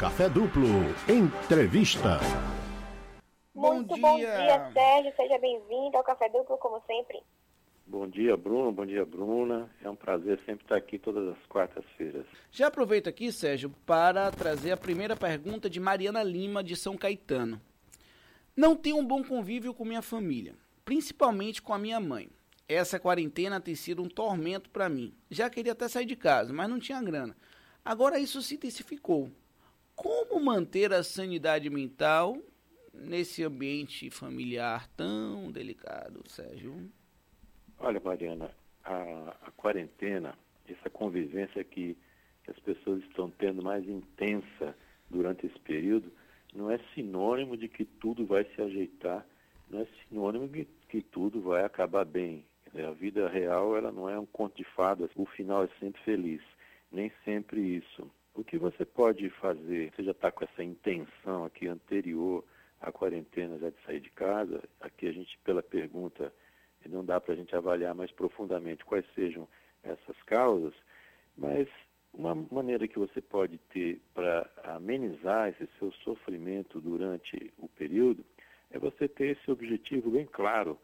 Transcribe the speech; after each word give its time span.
Café 0.00 0.30
Duplo. 0.30 0.64
Entrevista. 1.06 2.18
Muito 3.54 3.98
bom 3.98 4.16
dia, 4.16 4.34
bom 4.34 4.44
dia 4.46 4.70
Sérgio. 4.72 5.12
Seja 5.14 5.38
bem-vindo 5.38 5.94
ao 5.94 6.02
Café 6.02 6.26
Duplo, 6.30 6.56
como 6.56 6.82
sempre. 6.86 7.22
Bom 7.86 8.08
dia, 8.08 8.34
Bruno. 8.34 8.72
Bom 8.72 8.86
dia, 8.86 9.04
Bruna. 9.04 9.68
É 9.84 9.90
um 9.90 9.94
prazer 9.94 10.40
sempre 10.46 10.64
estar 10.64 10.76
aqui 10.76 10.98
todas 10.98 11.28
as 11.28 11.46
quartas-feiras. 11.50 12.24
Já 12.50 12.68
aproveito 12.68 13.10
aqui, 13.10 13.30
Sérgio, 13.30 13.74
para 13.84 14.30
trazer 14.30 14.72
a 14.72 14.76
primeira 14.78 15.14
pergunta 15.14 15.68
de 15.68 15.78
Mariana 15.78 16.22
Lima, 16.22 16.64
de 16.64 16.76
São 16.76 16.96
Caetano. 16.96 17.60
Não 18.56 18.74
tenho 18.74 18.96
um 18.96 19.04
bom 19.04 19.22
convívio 19.22 19.74
com 19.74 19.84
minha 19.84 20.00
família, 20.00 20.54
principalmente 20.82 21.60
com 21.60 21.74
a 21.74 21.78
minha 21.78 22.00
mãe. 22.00 22.30
Essa 22.66 22.98
quarentena 22.98 23.60
tem 23.60 23.74
sido 23.74 24.02
um 24.02 24.08
tormento 24.08 24.70
para 24.70 24.88
mim. 24.88 25.12
Já 25.30 25.50
queria 25.50 25.72
até 25.72 25.88
sair 25.88 26.06
de 26.06 26.16
casa, 26.16 26.54
mas 26.54 26.70
não 26.70 26.78
tinha 26.78 27.02
grana. 27.02 27.36
Agora 27.84 28.18
isso 28.18 28.40
se 28.40 28.54
intensificou. 28.54 29.30
Como 30.00 30.40
manter 30.40 30.94
a 30.94 31.02
sanidade 31.02 31.68
mental 31.68 32.38
nesse 32.94 33.44
ambiente 33.44 34.08
familiar 34.08 34.88
tão 34.96 35.52
delicado, 35.52 36.22
Sérgio? 36.26 36.90
Olha, 37.78 38.00
Mariana, 38.02 38.50
a, 38.82 39.36
a 39.42 39.50
quarentena, 39.50 40.38
essa 40.66 40.88
convivência 40.88 41.62
que, 41.62 41.98
que 42.42 42.50
as 42.50 42.58
pessoas 42.60 43.02
estão 43.02 43.30
tendo 43.30 43.62
mais 43.62 43.86
intensa 43.86 44.74
durante 45.10 45.44
esse 45.44 45.58
período, 45.58 46.10
não 46.54 46.70
é 46.70 46.80
sinônimo 46.94 47.54
de 47.54 47.68
que 47.68 47.84
tudo 47.84 48.24
vai 48.24 48.46
se 48.54 48.62
ajeitar, 48.62 49.26
não 49.68 49.82
é 49.82 49.86
sinônimo 50.08 50.48
de 50.48 50.66
que 50.88 51.02
tudo 51.02 51.42
vai 51.42 51.62
acabar 51.62 52.06
bem. 52.06 52.46
A 52.74 52.92
vida 52.92 53.28
real 53.28 53.76
ela 53.76 53.92
não 53.92 54.08
é 54.08 54.18
um 54.18 54.24
conto 54.24 54.56
de 54.56 54.64
fadas, 54.64 55.10
o 55.14 55.26
final 55.26 55.64
é 55.64 55.68
sempre 55.78 56.00
feliz. 56.04 56.40
Nem 56.90 57.12
sempre 57.22 57.60
isso. 57.60 58.10
O 58.40 58.44
que 58.44 58.56
você 58.56 58.86
pode 58.86 59.28
fazer? 59.28 59.92
Você 59.92 60.02
já 60.02 60.12
está 60.12 60.32
com 60.32 60.42
essa 60.42 60.64
intenção 60.64 61.44
aqui 61.44 61.68
anterior 61.68 62.42
à 62.80 62.90
quarentena 62.90 63.58
já 63.58 63.68
de 63.68 63.76
sair 63.84 64.00
de 64.00 64.08
casa? 64.12 64.62
Aqui 64.80 65.08
a 65.08 65.12
gente, 65.12 65.38
pela 65.44 65.62
pergunta, 65.62 66.32
não 66.86 67.04
dá 67.04 67.20
para 67.20 67.34
a 67.34 67.36
gente 67.36 67.54
avaliar 67.54 67.94
mais 67.94 68.10
profundamente 68.10 68.82
quais 68.82 69.04
sejam 69.14 69.46
essas 69.82 70.16
causas, 70.22 70.72
mas 71.36 71.68
uma 72.14 72.34
maneira 72.34 72.88
que 72.88 72.98
você 72.98 73.20
pode 73.20 73.58
ter 73.74 74.00
para 74.14 74.50
amenizar 74.64 75.50
esse 75.50 75.68
seu 75.78 75.92
sofrimento 76.02 76.80
durante 76.80 77.52
o 77.58 77.68
período 77.68 78.24
é 78.70 78.78
você 78.78 79.06
ter 79.06 79.36
esse 79.36 79.50
objetivo 79.50 80.12
bem 80.12 80.24
claro. 80.24 80.78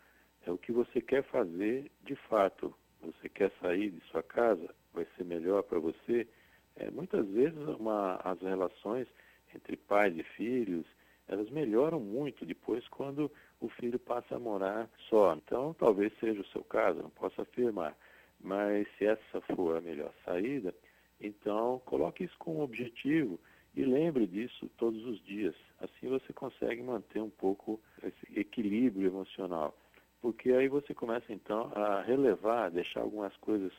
É 0.46 0.50
o 0.50 0.58
que 0.58 0.72
você 0.72 1.00
quer 1.00 1.22
fazer 1.22 1.91
de 2.02 2.16
fato. 2.28 2.74
Você 3.00 3.30
quer 3.30 3.50
sair 3.62 3.92
de 3.92 4.00
sua 4.10 4.22
casa, 4.22 4.68
vai 4.92 5.06
ser 5.16 5.24
melhor 5.24 5.62
para 5.62 5.78
você. 5.78 6.28
É, 6.77 6.91
muitas 6.91 7.27
vezes 7.28 7.58
uma, 7.78 8.16
as 8.16 8.41
relações 8.41 9.06
entre 9.55 9.77
pais 9.77 10.16
e 10.16 10.22
filhos, 10.22 10.86
elas 11.28 11.50
melhoram 11.50 11.98
muito 11.98 12.44
depois 12.44 12.86
quando 12.88 13.30
o 13.60 13.69
filho 13.69 13.98
passa 13.98 14.36
a 14.36 14.38
morar 14.38 14.88
só. 15.08 15.34
Então, 15.34 15.74
talvez 15.74 16.12
seja 16.20 16.41
o 16.41 16.47
seu 16.47 16.62
caso, 16.64 17.02
não 17.02 17.10
posso 17.10 17.41
afirmar. 17.41 17.97
Mas 18.41 18.86
se 18.97 19.06
essa 19.06 19.41
for 19.54 19.77
a 19.77 19.80
melhor 19.80 20.12
saída, 20.24 20.74
então 21.20 21.80
coloque 21.86 22.24
isso 22.24 22.36
como 22.38 22.62
objetivo 22.62 23.41
e 23.74 23.84
lembre 23.84 24.27
disso 24.27 24.70
todos 24.77 25.04
os 25.04 25.22
dias. 25.24 25.54
Assim 25.80 26.08
você 26.08 26.32
consegue 26.32 26.82
manter 26.82 27.20
um 27.20 27.30
pouco 27.30 27.80
esse 28.02 28.38
equilíbrio 28.38 29.08
emocional. 29.08 29.77
Porque 30.20 30.50
aí 30.52 30.69
você 30.69 30.94
começa 30.94 31.32
então 31.32 31.70
a 31.74 32.02
relevar, 32.02 32.70
deixar 32.70 33.00
algumas 33.00 33.36
coisas 33.38 33.72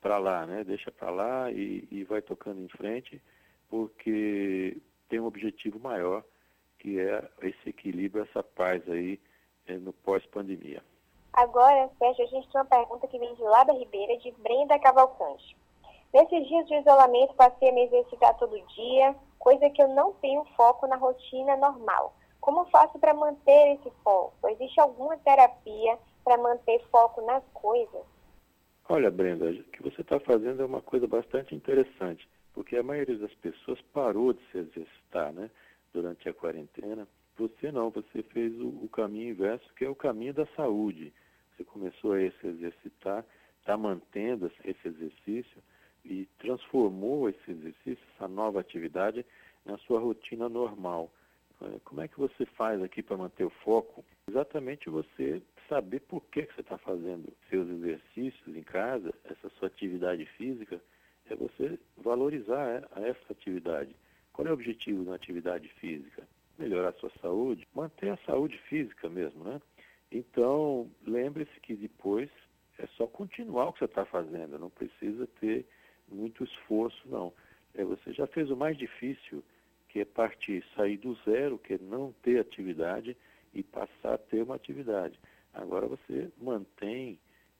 para 0.00 0.18
lá, 0.18 0.46
né? 0.46 0.64
Deixa 0.64 0.90
para 0.90 1.10
lá 1.10 1.50
e, 1.50 1.86
e 1.90 2.04
vai 2.04 2.22
tocando 2.22 2.60
em 2.60 2.68
frente, 2.68 3.20
porque 3.68 4.76
tem 5.08 5.20
um 5.20 5.26
objetivo 5.26 5.78
maior 5.78 6.24
que 6.78 6.98
é 6.98 7.28
esse 7.42 7.68
equilíbrio, 7.68 8.24
essa 8.24 8.42
paz 8.42 8.82
aí 8.88 9.20
é, 9.66 9.74
no 9.74 9.92
pós-pandemia. 9.92 10.82
Agora, 11.32 11.88
Sérgio, 11.98 12.24
a 12.24 12.28
gente 12.28 12.50
tem 12.50 12.60
uma 12.60 12.66
pergunta 12.66 13.06
que 13.06 13.18
vem 13.18 13.34
de 13.34 13.42
lá 13.42 13.62
da 13.64 13.72
Ribeira, 13.72 14.16
de 14.18 14.32
Brenda 14.32 14.78
Cavalcante. 14.78 15.56
Nesses 16.12 16.48
dias 16.48 16.66
de 16.66 16.74
isolamento, 16.74 17.34
passei 17.34 17.68
a 17.68 17.72
me 17.72 17.84
exercitar 17.84 18.36
todo 18.36 18.60
dia, 18.74 19.14
coisa 19.38 19.70
que 19.70 19.80
eu 19.80 19.88
não 19.88 20.12
tenho 20.14 20.44
foco 20.56 20.86
na 20.88 20.96
rotina 20.96 21.56
normal. 21.56 22.14
Como 22.40 22.64
faço 22.66 22.98
para 22.98 23.14
manter 23.14 23.74
esse 23.74 23.90
foco? 24.02 24.48
Existe 24.48 24.80
alguma 24.80 25.16
terapia 25.18 25.98
para 26.24 26.36
manter 26.38 26.82
foco 26.90 27.20
nas 27.22 27.44
coisas? 27.52 28.02
Olha, 28.92 29.08
Brenda, 29.08 29.48
o 29.48 29.62
que 29.62 29.84
você 29.84 30.00
está 30.00 30.18
fazendo 30.18 30.62
é 30.62 30.64
uma 30.64 30.82
coisa 30.82 31.06
bastante 31.06 31.54
interessante, 31.54 32.28
porque 32.52 32.76
a 32.76 32.82
maioria 32.82 33.16
das 33.18 33.32
pessoas 33.34 33.80
parou 33.92 34.32
de 34.32 34.40
se 34.50 34.58
exercitar, 34.58 35.32
né? 35.32 35.48
durante 35.92 36.28
a 36.28 36.34
quarentena. 36.34 37.06
Você 37.38 37.70
não, 37.70 37.90
você 37.90 38.20
fez 38.24 38.52
o, 38.60 38.66
o 38.66 38.88
caminho 38.88 39.30
inverso, 39.30 39.72
que 39.74 39.84
é 39.84 39.88
o 39.88 39.94
caminho 39.94 40.34
da 40.34 40.44
saúde. 40.56 41.12
Você 41.54 41.62
começou 41.62 42.14
a 42.14 42.18
se 42.18 42.46
exercitar, 42.48 43.24
está 43.60 43.76
mantendo 43.76 44.50
esse 44.64 44.88
exercício 44.88 45.62
e 46.04 46.26
transformou 46.40 47.28
esse 47.28 47.48
exercício, 47.48 48.04
essa 48.16 48.26
nova 48.26 48.58
atividade, 48.58 49.24
na 49.64 49.78
sua 49.78 50.00
rotina 50.00 50.48
normal. 50.48 51.12
É, 51.62 51.78
como 51.84 52.00
é 52.00 52.08
que 52.08 52.18
você 52.18 52.46
faz 52.46 52.82
aqui 52.82 53.02
para 53.02 53.16
manter 53.16 53.44
o 53.44 53.50
foco? 53.50 54.04
Exatamente 54.28 54.88
você 54.88 55.42
saber 55.68 56.00
por 56.00 56.24
que, 56.26 56.46
que 56.46 56.54
você 56.54 56.62
está 56.62 56.78
fazendo 56.78 57.32
seus 57.48 57.68
exercícios 57.68 58.56
em 58.56 58.62
casa, 58.62 59.12
essa 59.24 59.48
sua 59.50 59.68
atividade 59.68 60.24
física, 60.36 60.80
é 61.28 61.36
você 61.36 61.78
valorizar 61.96 62.88
essa 62.96 63.32
atividade. 63.32 63.94
Qual 64.32 64.46
é 64.46 64.50
o 64.50 64.54
objetivo 64.54 65.04
da 65.04 65.14
atividade 65.14 65.68
física? 65.80 66.26
Melhorar 66.58 66.90
a 66.90 66.94
sua 66.94 67.10
saúde, 67.20 67.68
manter 67.74 68.10
a 68.10 68.16
saúde 68.18 68.56
física 68.68 69.08
mesmo, 69.08 69.44
né? 69.44 69.60
Então, 70.10 70.90
lembre-se 71.06 71.60
que 71.60 71.74
depois 71.74 72.28
é 72.78 72.86
só 72.96 73.06
continuar 73.06 73.68
o 73.68 73.72
que 73.72 73.80
você 73.80 73.84
está 73.84 74.04
fazendo, 74.06 74.58
não 74.58 74.70
precisa 74.70 75.26
ter 75.40 75.66
muito 76.08 76.42
esforço, 76.42 77.08
não. 77.08 77.32
É, 77.74 77.84
você 77.84 78.12
já 78.12 78.26
fez 78.26 78.50
o 78.50 78.56
mais 78.56 78.76
difícil, 78.76 79.44
que 79.90 80.00
é 80.00 80.04
partir, 80.04 80.64
sair 80.74 80.96
do 80.96 81.14
zero, 81.24 81.58
que 81.58 81.74
é 81.74 81.78
não 81.78 82.12
ter 82.22 82.40
atividade 82.40 83.16
e 83.52 83.62
passar 83.62 84.14
a 84.14 84.18
ter 84.18 84.42
uma 84.42 84.54
atividade. 84.54 85.18
Agora 85.52 85.86
você 85.86 86.30
mantém 86.38 87.18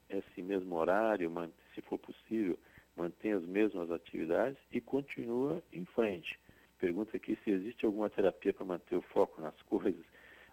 esse 0.08 0.42
mesmo 0.42 0.74
horário, 0.76 1.30
se 1.74 1.80
for 1.82 1.98
possível, 1.98 2.58
mantém 2.96 3.32
as 3.32 3.44
mesmas 3.44 3.90
atividades 3.90 4.58
e 4.72 4.80
continua 4.80 5.62
em 5.72 5.84
frente 5.84 6.38
pergunta 6.80 7.16
aqui 7.16 7.38
se 7.44 7.50
existe 7.50 7.84
alguma 7.84 8.08
terapia 8.08 8.54
para 8.54 8.64
manter 8.64 8.96
o 8.96 9.02
foco 9.02 9.40
nas 9.40 9.54
coisas. 9.68 10.04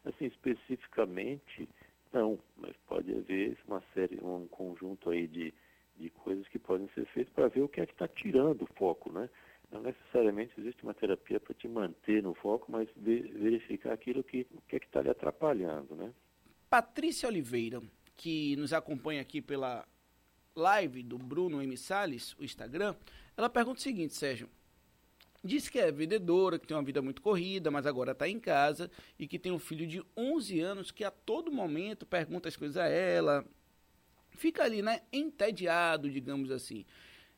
Assim, 0.03 0.25
especificamente, 0.25 1.67
não, 2.11 2.37
mas 2.57 2.75
pode 2.87 3.11
haver 3.11 3.57
uma 3.67 3.81
série, 3.93 4.19
um 4.21 4.47
conjunto 4.47 5.09
aí 5.09 5.27
de, 5.27 5.53
de 5.95 6.09
coisas 6.11 6.47
que 6.49 6.59
podem 6.59 6.87
ser 6.89 7.05
feitas 7.07 7.33
para 7.33 7.47
ver 7.47 7.61
o 7.61 7.69
que 7.69 7.81
é 7.81 7.85
que 7.85 7.93
está 7.93 8.07
tirando 8.07 8.63
o 8.63 8.73
foco, 8.75 9.11
né? 9.11 9.29
Não 9.71 9.81
necessariamente 9.81 10.53
existe 10.57 10.83
uma 10.83 10.93
terapia 10.93 11.39
para 11.39 11.53
te 11.53 11.67
manter 11.67 12.23
no 12.23 12.33
foco, 12.33 12.71
mas 12.71 12.87
verificar 12.95 13.93
aquilo 13.93 14.23
que, 14.23 14.45
que 14.67 14.75
é 14.75 14.79
está 14.79 15.01
lhe 15.01 15.09
atrapalhando, 15.09 15.95
né? 15.95 16.13
Patrícia 16.69 17.27
Oliveira, 17.27 17.81
que 18.15 18.55
nos 18.55 18.71
acompanha 18.73 19.21
aqui 19.21 19.41
pela 19.41 19.85
live 20.55 21.03
do 21.03 21.17
Bruno 21.17 21.61
M. 21.61 21.77
Salles, 21.77 22.33
o 22.39 22.43
Instagram, 22.43 22.95
ela 23.35 23.49
pergunta 23.49 23.79
o 23.79 23.83
seguinte, 23.83 24.13
Sérgio, 24.13 24.49
Diz 25.43 25.69
que 25.69 25.79
é 25.79 25.91
vendedora, 25.91 26.57
que 26.57 26.65
tem 26.65 26.75
uma 26.75 26.83
vida 26.83 27.01
muito 27.01 27.21
corrida, 27.21 27.69
mas 27.69 27.85
agora 27.85 28.11
está 28.11 28.27
em 28.27 28.39
casa 28.39 28.89
e 29.19 29.27
que 29.27 29.37
tem 29.37 29.51
um 29.51 29.59
filho 29.59 29.85
de 29.87 30.03
11 30.15 30.59
anos 30.59 30.91
que 30.91 31.03
a 31.03 31.11
todo 31.11 31.51
momento 31.51 32.05
pergunta 32.05 32.49
as 32.49 32.57
coisas 32.57 32.75
a 32.75 32.87
ela. 32.87 33.45
Fica 34.31 34.63
ali, 34.63 34.81
né, 34.81 35.01
entediado, 35.11 36.09
digamos 36.09 36.51
assim. 36.51 36.85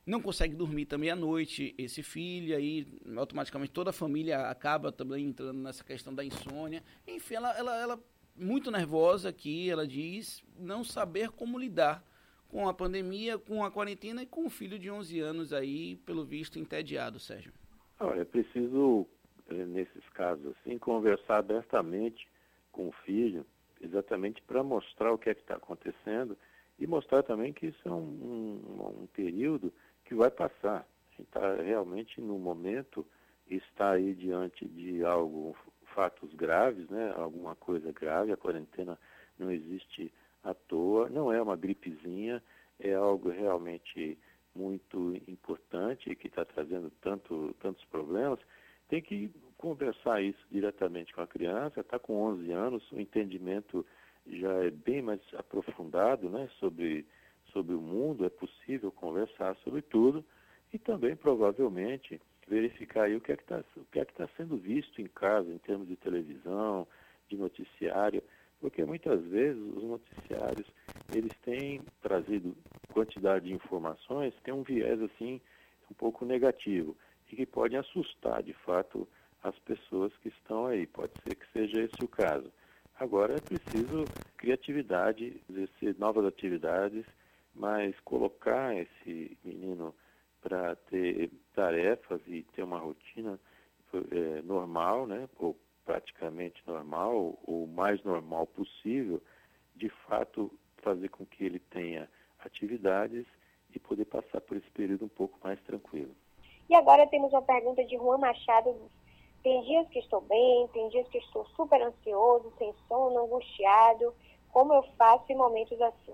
Não 0.10 0.20
consegue 0.20 0.56
dormir 0.56 0.88
também 0.88 1.12
à 1.12 1.16
noite, 1.16 1.76
esse 1.78 2.02
filho, 2.02 2.58
aí 2.58 2.88
automaticamente 3.16 3.72
toda 3.72 3.92
a 3.92 3.94
família 3.94 4.50
acaba 4.50 4.92
também 4.92 5.24
entrando 5.24 5.60
nessa 5.60 5.84
questão 5.84 6.16
da 6.16 6.26
insônia. 6.26 6.82
Enfim, 7.08 7.36
ela, 7.36 7.56
ela, 7.56 7.80
ela 7.80 8.00
muito 8.36 8.72
nervosa 8.72 9.30
aqui, 9.30 9.70
ela 9.70 9.86
diz 9.86 10.44
não 10.58 10.84
saber 10.84 11.30
como 11.30 11.60
lidar 11.60 12.04
com 12.48 12.68
a 12.68 12.74
pandemia, 12.74 13.38
com 13.38 13.64
a 13.64 13.70
quarentena 13.70 14.24
e 14.24 14.26
com 14.26 14.48
o 14.48 14.50
filho 14.50 14.80
de 14.80 14.90
11 14.90 15.20
anos 15.20 15.54
aí, 15.54 15.98
pelo 15.98 16.26
visto, 16.26 16.58
entediado, 16.58 17.20
Sérgio. 17.20 17.54
Olha, 18.00 18.22
é 18.22 18.26
preciso, 18.26 19.06
eh, 19.48 19.64
nesses 19.68 20.10
casos 20.16 20.56
assim, 20.58 20.80
conversar 20.80 21.38
abertamente 21.38 22.28
com 22.72 22.88
o 22.88 22.92
filho, 23.06 23.46
exatamente 23.80 24.42
para 24.42 24.64
mostrar 24.64 25.14
o 25.14 25.20
que 25.20 25.30
é 25.30 25.36
que 25.36 25.42
está 25.42 25.58
acontecendo 25.58 26.36
e 26.80 26.88
mostrar 26.88 27.22
também 27.22 27.54
que 27.54 27.68
isso 27.68 27.88
é 27.88 27.92
um, 27.92 28.02
um, 28.02 29.04
um 29.04 29.08
período 29.14 29.72
que 30.10 30.16
vai 30.16 30.32
passar. 30.32 30.80
A 30.80 31.12
gente 31.12 31.28
está 31.28 31.56
realmente 31.62 32.20
no 32.20 32.40
momento, 32.40 33.06
está 33.48 33.92
aí 33.92 34.16
diante 34.16 34.68
de 34.68 35.06
algo, 35.06 35.56
fatos 35.94 36.34
graves, 36.34 36.90
né? 36.90 37.14
alguma 37.16 37.56
coisa 37.56 37.92
grave, 37.92 38.32
a 38.32 38.38
quarentena 38.38 38.98
não 39.38 39.52
existe 39.52 40.12
à 40.44 40.56
toa, 40.56 41.10
não 41.10 41.32
é 41.32 41.40
uma 41.40 41.56
gripezinha, 41.56 42.42
é 42.80 42.96
algo 42.96 43.30
realmente 43.30 44.18
muito 44.56 45.14
importante 45.28 46.16
que 46.16 46.28
está 46.28 46.44
trazendo 46.44 46.92
tanto, 47.02 47.56
tantos 47.62 47.86
problemas. 47.86 48.40
tem 48.88 49.04
que 49.04 49.32
conversar 49.58 50.24
isso 50.24 50.44
diretamente 50.50 51.14
com 51.14 51.22
a 51.22 51.28
criança, 51.28 51.82
está 51.82 52.00
com 52.00 52.16
11 52.16 52.52
anos, 52.52 52.92
o 52.92 53.00
entendimento 53.00 53.86
já 54.26 54.54
é 54.64 54.72
bem 54.72 55.04
mais 55.04 55.22
aprofundado 55.38 56.30
né, 56.30 56.50
sobre, 56.60 57.06
sobre 57.52 57.76
o 57.76 57.82
mundo, 57.82 58.26
é 58.26 58.30
possível 58.30 58.92
conversar 58.92 59.56
sobre 59.58 59.82
tudo 59.82 60.24
e 60.74 60.78
também 60.78 61.16
provavelmente 61.16 62.22
verificar 62.48 63.04
aí 63.04 63.16
o 63.16 63.22
que 63.22 63.32
é 63.32 63.38
que 63.38 63.44
está 63.44 63.64
é 63.96 64.06
tá 64.06 64.30
sendo 64.36 64.58
visto 64.58 65.02
em 65.02 65.08
casa, 65.08 65.52
em 65.52 65.58
termos 65.60 65.88
de 65.88 65.96
televisão, 65.96 66.88
de 67.28 67.38
noticiário, 67.38 68.24
porque 68.60 68.84
muitas 68.84 69.22
vezes 69.26 69.62
os 69.62 69.84
noticiários 69.84 70.68
eles 71.12 71.32
têm 71.44 71.82
trazido 72.02 72.56
quantidade 72.92 73.46
de 73.46 73.54
informações, 73.54 74.34
tem 74.44 74.54
um 74.54 74.64
viés 74.64 75.02
assim 75.02 75.40
um 75.90 75.94
pouco 75.94 76.26
negativo 76.26 76.96
e 77.32 77.36
que 77.36 77.46
podem 77.46 77.78
assustar 77.78 78.44
de 78.44 78.54
fato 78.54 79.08
as 79.44 79.58
pessoas 79.60 80.16
que 80.18 80.30
estão 80.30 80.66
aí. 80.66 80.86
Pode 80.86 81.14
ser 81.24 81.36
que 81.36 81.46
seja 81.54 81.84
esse 81.84 82.04
o 82.04 82.08
caso. 82.08 82.52
Agora 83.00 83.36
é 83.36 83.40
preciso 83.40 84.04
criatividade, 84.38 85.42
exercer 85.50 85.96
novas 85.98 86.26
atividades, 86.26 87.06
mas 87.60 88.00
colocar 88.00 88.76
esse 88.76 89.38
menino 89.44 89.94
para 90.42 90.76
ter 90.76 91.30
tarefas 91.54 92.22
e 92.26 92.44
ter 92.56 92.64
uma 92.64 92.80
rotina 92.80 93.40
é, 93.94 94.42
normal, 94.42 95.06
né, 95.06 95.28
ou 95.38 95.56
praticamente 95.86 96.64
normal, 96.66 97.38
ou 97.46 97.68
mais 97.68 98.02
normal 98.04 98.48
possível, 98.48 99.22
de 99.76 99.90
fato 100.08 100.52
fazer 100.78 101.10
com 101.10 101.26
que 101.26 101.44
ele 101.44 101.60
tenha 101.60 102.10
atividades 102.40 103.26
e 103.76 103.80
poder 103.80 104.06
passar 104.06 104.40
por 104.42 104.56
esse 104.56 104.70
período 104.72 105.06
um 105.06 105.10
pouco 105.10 105.38
mais 105.44 105.60
tranquilo. 105.64 106.16
E 106.70 106.74
agora 106.74 107.06
temos 107.08 107.32
uma 107.34 107.42
pergunta 107.42 107.84
de 107.84 107.98
Juan 107.98 108.20
Machado 108.20 108.74
tem 109.44 109.62
dias 109.62 109.88
que 109.90 110.00
estou 110.00 110.22
bem, 110.22 110.68
tem 110.74 110.90
dias 110.90 111.08
que 111.08 111.18
estou 111.18 111.46
super 111.56 111.82
ansioso, 111.82 112.52
sem 112.58 112.74
sono, 112.88 113.26
angustiado. 113.26 114.14
Como 114.52 114.74
eu 114.74 114.84
faço 114.98 115.32
em 115.32 115.36
momentos 115.36 115.80
assim? 115.82 116.14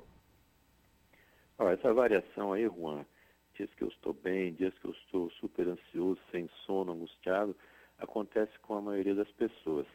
Oh, 1.58 1.70
essa 1.70 1.94
variação 1.94 2.52
aí, 2.52 2.68
Juan, 2.68 3.06
dias 3.54 3.74
que 3.76 3.84
eu 3.86 3.88
estou 3.88 4.12
bem, 4.12 4.54
dias 4.54 4.78
que 4.78 4.86
eu 4.88 4.92
estou 4.92 5.30
super 5.32 5.66
ansioso, 5.66 6.20
sem 6.30 6.50
sono, 6.66 6.92
angustiado, 6.92 7.56
acontece 7.98 8.52
com 8.60 8.74
a 8.74 8.82
maioria 8.82 9.16
das 9.16 9.32
pessoas, 9.32 9.88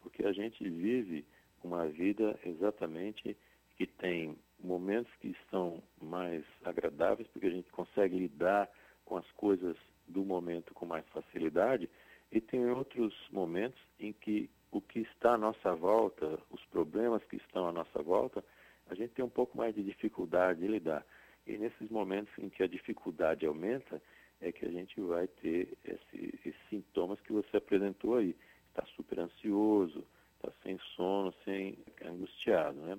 porque 0.00 0.24
a 0.24 0.32
gente 0.32 0.62
vive 0.62 1.26
uma 1.64 1.88
vida 1.88 2.38
exatamente 2.44 3.36
que 3.76 3.84
tem 3.84 4.38
momentos 4.62 5.12
que 5.16 5.30
estão 5.42 5.82
mais 6.00 6.44
agradáveis, 6.64 7.28
porque 7.32 7.48
a 7.48 7.52
gente 7.52 7.70
consegue 7.72 8.16
lidar 8.16 8.70
com 9.04 9.16
as 9.16 9.28
coisas 9.32 9.76
do 10.06 10.24
momento 10.24 10.72
com 10.72 10.86
mais 10.86 11.04
facilidade, 11.08 11.90
e 12.30 12.40
tem 12.40 12.64
outros 12.70 13.12
momentos 13.32 13.80
em 13.98 14.12
que 14.12 14.48
o 14.70 14.80
que 14.80 15.00
está 15.00 15.32
à 15.32 15.38
nossa 15.38 15.74
volta, 15.74 16.38
os 16.48 16.64
problemas 16.66 17.24
que 17.24 17.36
estão 17.36 17.66
à 17.66 17.72
nossa 17.72 18.00
volta, 18.04 18.44
a 18.88 18.94
gente 18.94 19.14
tem 19.14 19.24
um 19.24 19.30
pouco 19.30 19.56
mais 19.56 19.74
de 19.74 19.82
dificuldade 19.82 20.60
de 20.60 20.68
lidar. 20.68 21.04
E 21.46 21.56
nesses 21.56 21.90
momentos 21.90 22.32
em 22.38 22.48
que 22.48 22.62
a 22.62 22.66
dificuldade 22.66 23.46
aumenta, 23.46 24.00
é 24.40 24.52
que 24.52 24.64
a 24.64 24.70
gente 24.70 25.00
vai 25.00 25.26
ter 25.26 25.76
esse, 25.84 26.38
esses 26.44 26.54
sintomas 26.68 27.20
que 27.20 27.32
você 27.32 27.56
apresentou 27.56 28.16
aí. 28.16 28.36
Está 28.68 28.84
super 28.94 29.18
ansioso, 29.18 30.04
está 30.36 30.52
sem 30.62 30.78
sono, 30.94 31.34
sem 31.44 31.78
angustiado, 32.04 32.78
né? 32.80 32.98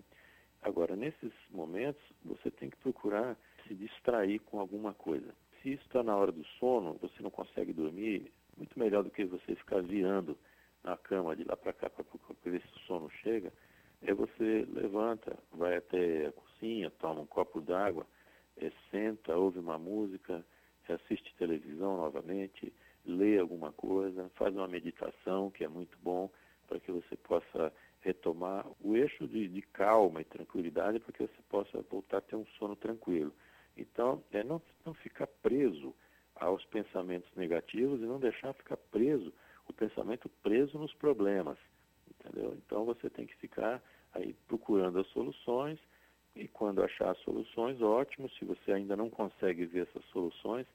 Agora, 0.61 0.95
nesses 0.95 1.31
momentos, 1.51 2.01
você 2.25 2.51
tem 2.51 2.69
que 2.69 2.77
procurar 2.77 3.37
se 3.67 3.73
distrair 3.73 4.39
com 4.39 4.59
alguma 4.59 4.93
coisa. 4.93 5.33
Se 5.61 5.71
isso 5.73 5.83
está 5.83 6.03
na 6.03 6.15
hora 6.15 6.31
do 6.31 6.43
sono, 6.59 6.95
você 7.01 7.23
não 7.23 7.29
consegue 7.29 7.71
dormir, 7.71 8.31
muito 8.57 8.77
melhor 8.77 9.03
do 9.03 9.09
que 9.09 9.23
você 9.23 9.55
ficar 9.55 9.81
virando 9.81 10.37
na 10.83 10.97
cama 10.97 11.35
de 11.35 11.43
lá 11.45 11.55
para 11.55 11.71
cá 11.71 11.89
para 11.89 12.03
ver 12.43 12.61
se 12.61 12.75
o 12.75 12.79
sono 12.81 13.09
chega, 13.21 13.53
é 14.01 14.13
você 14.13 14.65
levanta, 14.71 15.37
vai 15.51 15.77
até 15.77 16.27
a 16.27 16.31
cozinha, 16.31 16.91
toma 16.91 17.21
um 17.21 17.25
copo 17.25 17.61
d'água, 17.61 18.05
é, 18.57 18.71
senta, 18.91 19.35
ouve 19.35 19.59
uma 19.59 19.77
música, 19.77 20.43
assiste 20.87 21.35
televisão 21.35 21.97
novamente, 21.97 22.73
lê 23.05 23.37
alguma 23.37 23.71
coisa, 23.71 24.29
faz 24.35 24.55
uma 24.55 24.67
meditação, 24.67 25.51
que 25.51 25.63
é 25.63 25.67
muito 25.67 25.97
bom, 26.01 26.29
para 26.67 26.79
que 26.79 26.91
você 26.91 27.15
possa 27.15 27.73
retomar 28.01 28.65
o 28.81 28.95
eixo 28.95 29.27
de, 29.27 29.47
de 29.47 29.61
calma 29.61 30.21
e 30.21 30.25
tranquilidade, 30.25 30.99
para 30.99 31.13
que 31.13 31.23
você 31.23 31.41
possa 31.49 31.81
voltar 31.89 32.17
a 32.17 32.21
ter 32.21 32.35
um 32.35 32.45
sono 32.57 32.75
tranquilo. 32.75 33.33
Então, 33.75 34.23
é 34.31 34.43
não, 34.43 34.61
não 34.85 34.93
ficar 34.93 35.27
preso 35.41 35.93
aos 36.35 36.63
pensamentos 36.65 37.29
negativos 37.35 37.99
e 38.01 38.05
não 38.05 38.19
deixar 38.19 38.53
ficar 38.53 38.77
preso, 38.77 39.33
o 39.67 39.73
pensamento 39.73 40.29
preso 40.41 40.77
nos 40.77 40.93
problemas, 40.93 41.57
entendeu? 42.39 42.57
Então 42.65 42.85
você 42.85 43.09
tem 43.09 43.25
que 43.25 43.35
ficar 43.35 43.81
aí 44.13 44.33
procurando 44.47 44.99
as 44.99 45.07
soluções 45.07 45.77
e 46.35 46.47
quando 46.47 46.83
achar 46.83 47.11
as 47.11 47.17
soluções, 47.19 47.81
ótimo. 47.81 48.29
Se 48.31 48.45
você 48.45 48.71
ainda 48.71 48.95
não 48.95 49.09
consegue 49.09 49.65
ver 49.65 49.87
essas 49.87 50.03
soluções, 50.05 50.65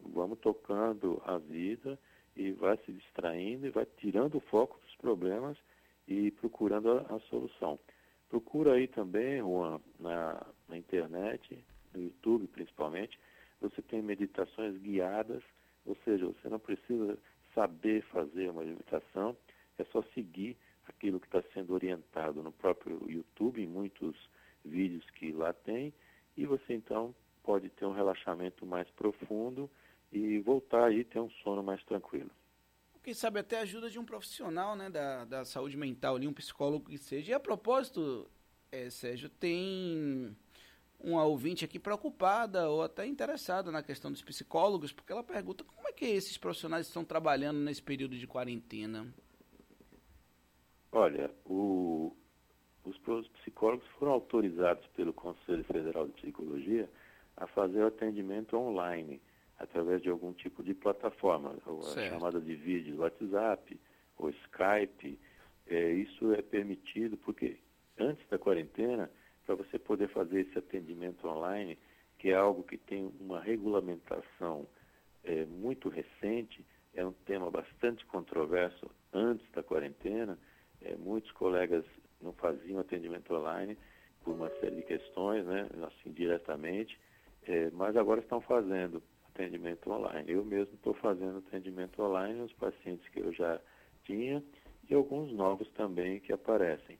vamos 0.00 0.38
tocando 0.40 1.22
a 1.24 1.38
vida 1.38 1.98
e 2.36 2.50
vai 2.52 2.76
se 2.78 2.92
distraindo 2.92 3.66
e 3.66 3.70
vai 3.70 3.86
tirando 3.98 4.36
o 4.36 4.40
foco 4.40 4.78
dos 4.80 4.94
problemas 4.96 5.56
e 6.08 6.30
procurando 6.32 6.90
a, 6.90 7.16
a 7.16 7.20
solução. 7.30 7.78
Procura 8.28 8.74
aí 8.74 8.88
também, 8.88 9.38
Juan, 9.40 9.80
na, 10.00 10.44
na 10.68 10.76
internet, 10.76 11.62
no 11.94 12.02
YouTube 12.02 12.46
principalmente, 12.48 13.18
você 13.60 13.80
tem 13.82 14.02
meditações 14.02 14.76
guiadas, 14.78 15.42
ou 15.86 15.96
seja, 16.04 16.26
você 16.26 16.48
não 16.48 16.58
precisa 16.58 17.16
saber 17.54 18.02
fazer 18.04 18.50
uma 18.50 18.64
meditação, 18.64 19.36
é 19.78 19.84
só 19.84 20.02
seguir 20.14 20.56
aquilo 21.02 21.18
que 21.18 21.26
está 21.26 21.42
sendo 21.52 21.74
orientado 21.74 22.42
no 22.42 22.52
próprio 22.52 23.02
YouTube, 23.10 23.60
em 23.60 23.66
muitos 23.66 24.16
vídeos 24.64 25.04
que 25.10 25.32
lá 25.32 25.52
tem, 25.52 25.92
e 26.36 26.46
você 26.46 26.74
então 26.74 27.12
pode 27.42 27.68
ter 27.70 27.84
um 27.84 27.92
relaxamento 27.92 28.64
mais 28.64 28.88
profundo 28.90 29.68
e 30.12 30.38
voltar 30.38 30.86
aí 30.86 31.02
ter 31.04 31.18
um 31.18 31.30
sono 31.42 31.60
mais 31.60 31.82
tranquilo. 31.84 32.30
Quem 33.02 33.14
sabe 33.14 33.40
até 33.40 33.58
ajuda 33.58 33.90
de 33.90 33.98
um 33.98 34.04
profissional 34.04 34.76
né, 34.76 34.88
da, 34.88 35.24
da 35.24 35.44
saúde 35.44 35.76
mental, 35.76 36.14
ali, 36.14 36.28
um 36.28 36.32
psicólogo 36.32 36.88
que 36.88 36.98
seja. 36.98 37.32
E 37.32 37.34
a 37.34 37.40
propósito, 37.40 38.30
é, 38.70 38.88
Sérgio, 38.88 39.28
tem 39.28 40.36
uma 41.00 41.24
ouvinte 41.24 41.64
aqui 41.64 41.80
preocupada 41.80 42.68
ou 42.68 42.80
até 42.80 43.04
interessada 43.04 43.72
na 43.72 43.82
questão 43.82 44.12
dos 44.12 44.22
psicólogos, 44.22 44.92
porque 44.92 45.12
ela 45.12 45.24
pergunta 45.24 45.64
como 45.64 45.88
é 45.88 45.92
que 45.92 46.04
esses 46.04 46.38
profissionais 46.38 46.86
estão 46.86 47.04
trabalhando 47.04 47.58
nesse 47.58 47.82
período 47.82 48.16
de 48.16 48.26
quarentena. 48.28 49.12
Olha, 50.92 51.30
o, 51.46 52.14
os 52.84 52.98
psicólogos 53.40 53.86
foram 53.98 54.12
autorizados 54.12 54.86
pelo 54.88 55.12
Conselho 55.12 55.64
Federal 55.64 56.06
de 56.06 56.12
Psicologia 56.12 56.88
a 57.36 57.46
fazer 57.46 57.82
o 57.82 57.86
atendimento 57.86 58.56
online, 58.56 59.20
através 59.58 60.02
de 60.02 60.10
algum 60.10 60.34
tipo 60.34 60.62
de 60.62 60.74
plataforma, 60.74 61.56
a 61.66 62.10
chamada 62.10 62.40
de 62.40 62.54
vídeo 62.54 63.00
WhatsApp 63.00 63.80
ou 64.18 64.28
Skype. 64.30 65.18
É, 65.66 65.92
isso 65.92 66.32
é 66.34 66.42
permitido 66.42 67.16
porque 67.16 67.56
antes 67.98 68.26
da 68.28 68.38
quarentena 68.38 69.10
para 69.46 69.54
você 69.54 69.78
poder 69.78 70.08
fazer 70.08 70.42
esse 70.42 70.58
atendimento 70.58 71.26
online, 71.26 71.78
que 72.18 72.30
é 72.30 72.34
algo 72.34 72.62
que 72.62 72.76
tem 72.76 73.12
uma 73.18 73.40
regulamentação 73.40 74.66
é, 75.24 75.44
muito 75.46 75.88
recente, 75.88 76.64
é 76.94 77.04
um 77.04 77.12
tema 77.12 77.50
bastante 77.50 78.04
controverso 78.06 78.90
antes 79.12 79.48
da 79.52 79.62
quarentena. 79.62 80.38
É, 80.84 80.96
muitos 80.96 81.30
colegas 81.32 81.84
não 82.20 82.32
faziam 82.32 82.80
atendimento 82.80 83.32
online 83.34 83.76
por 84.22 84.34
uma 84.34 84.48
série 84.60 84.76
de 84.76 84.82
questões, 84.82 85.44
né, 85.44 85.68
assim, 85.82 86.12
diretamente, 86.12 86.98
é, 87.44 87.70
mas 87.70 87.96
agora 87.96 88.20
estão 88.20 88.40
fazendo 88.40 89.02
atendimento 89.34 89.90
online. 89.90 90.30
Eu 90.30 90.44
mesmo 90.44 90.74
estou 90.74 90.94
fazendo 90.94 91.38
atendimento 91.38 92.00
online 92.02 92.38
nos 92.38 92.52
pacientes 92.52 93.06
que 93.08 93.20
eu 93.20 93.32
já 93.32 93.60
tinha 94.04 94.42
e 94.88 94.94
alguns 94.94 95.32
novos 95.32 95.68
também 95.72 96.20
que 96.20 96.32
aparecem. 96.32 96.98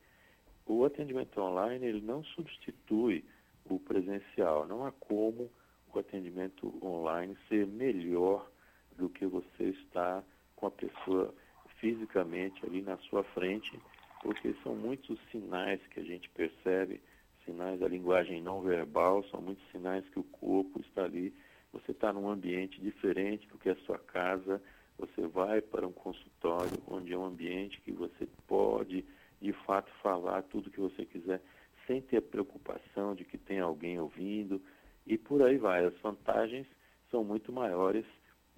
O 0.67 0.85
atendimento 0.85 1.41
online 1.41 1.87
ele 1.87 2.01
não 2.01 2.25
substitui 2.25 3.25
o 3.69 3.79
presencial. 3.79 4.67
Não 4.67 4.85
há 4.85 4.93
como 4.93 5.51
o 5.93 5.99
atendimento 5.99 6.73
online 6.83 7.37
ser 7.49 7.67
melhor 7.67 8.51
do 8.97 9.09
que 9.09 9.27
você 9.27 9.65
estar 9.65 10.25
com 10.57 10.67
a 10.67 10.71
pessoa 10.71 11.35
fisicamente 11.83 12.65
ali 12.65 12.81
na 12.81 12.97
sua 12.99 13.25
frente, 13.25 13.77
porque 14.23 14.55
são 14.62 14.77
muitos 14.77 15.19
sinais 15.33 15.81
que 15.89 15.99
a 15.99 16.05
gente 16.05 16.31
percebe, 16.31 17.03
sinais 17.45 17.81
da 17.81 17.89
linguagem 17.89 18.41
não 18.41 18.62
verbal, 18.62 19.25
são 19.25 19.43
muitos 19.43 19.69
sinais 19.73 20.09
que 20.11 20.21
o 20.21 20.23
corpo 20.23 20.81
está 20.81 21.03
ali. 21.03 21.35
Você 21.73 21.91
está 21.91 22.12
num 22.12 22.31
ambiente 22.31 22.81
diferente 22.81 23.49
do 23.49 23.59
que 23.59 23.69
a 23.69 23.75
sua 23.85 23.99
casa, 23.99 24.62
você 24.97 25.27
vai 25.27 25.61
para 25.61 25.85
um 25.85 25.93
consultório 25.93 26.81
onde 26.87 27.12
é 27.12 27.19
um 27.19 27.25
ambiente 27.25 27.81
que 27.81 27.91
você 27.91 28.29
pode 28.47 29.05
de 29.41 29.53
fato 29.67 29.91
falar 30.01 30.43
tudo 30.43 30.71
que 30.71 30.79
você 30.79 31.05
quiser, 31.05 31.43
sem 31.85 32.01
ter 32.01 32.21
preocupação 32.21 33.12
de 33.12 33.25
que 33.25 33.37
tem 33.37 33.59
alguém 33.59 33.99
ouvindo, 33.99 34.62
e 35.05 35.19
por 35.19 35.43
aí 35.43 35.57
vai. 35.57 35.85
As 35.85 35.99
vantagens 35.99 36.69
são 37.11 37.25
muito 37.25 37.53
maiores 37.53 38.07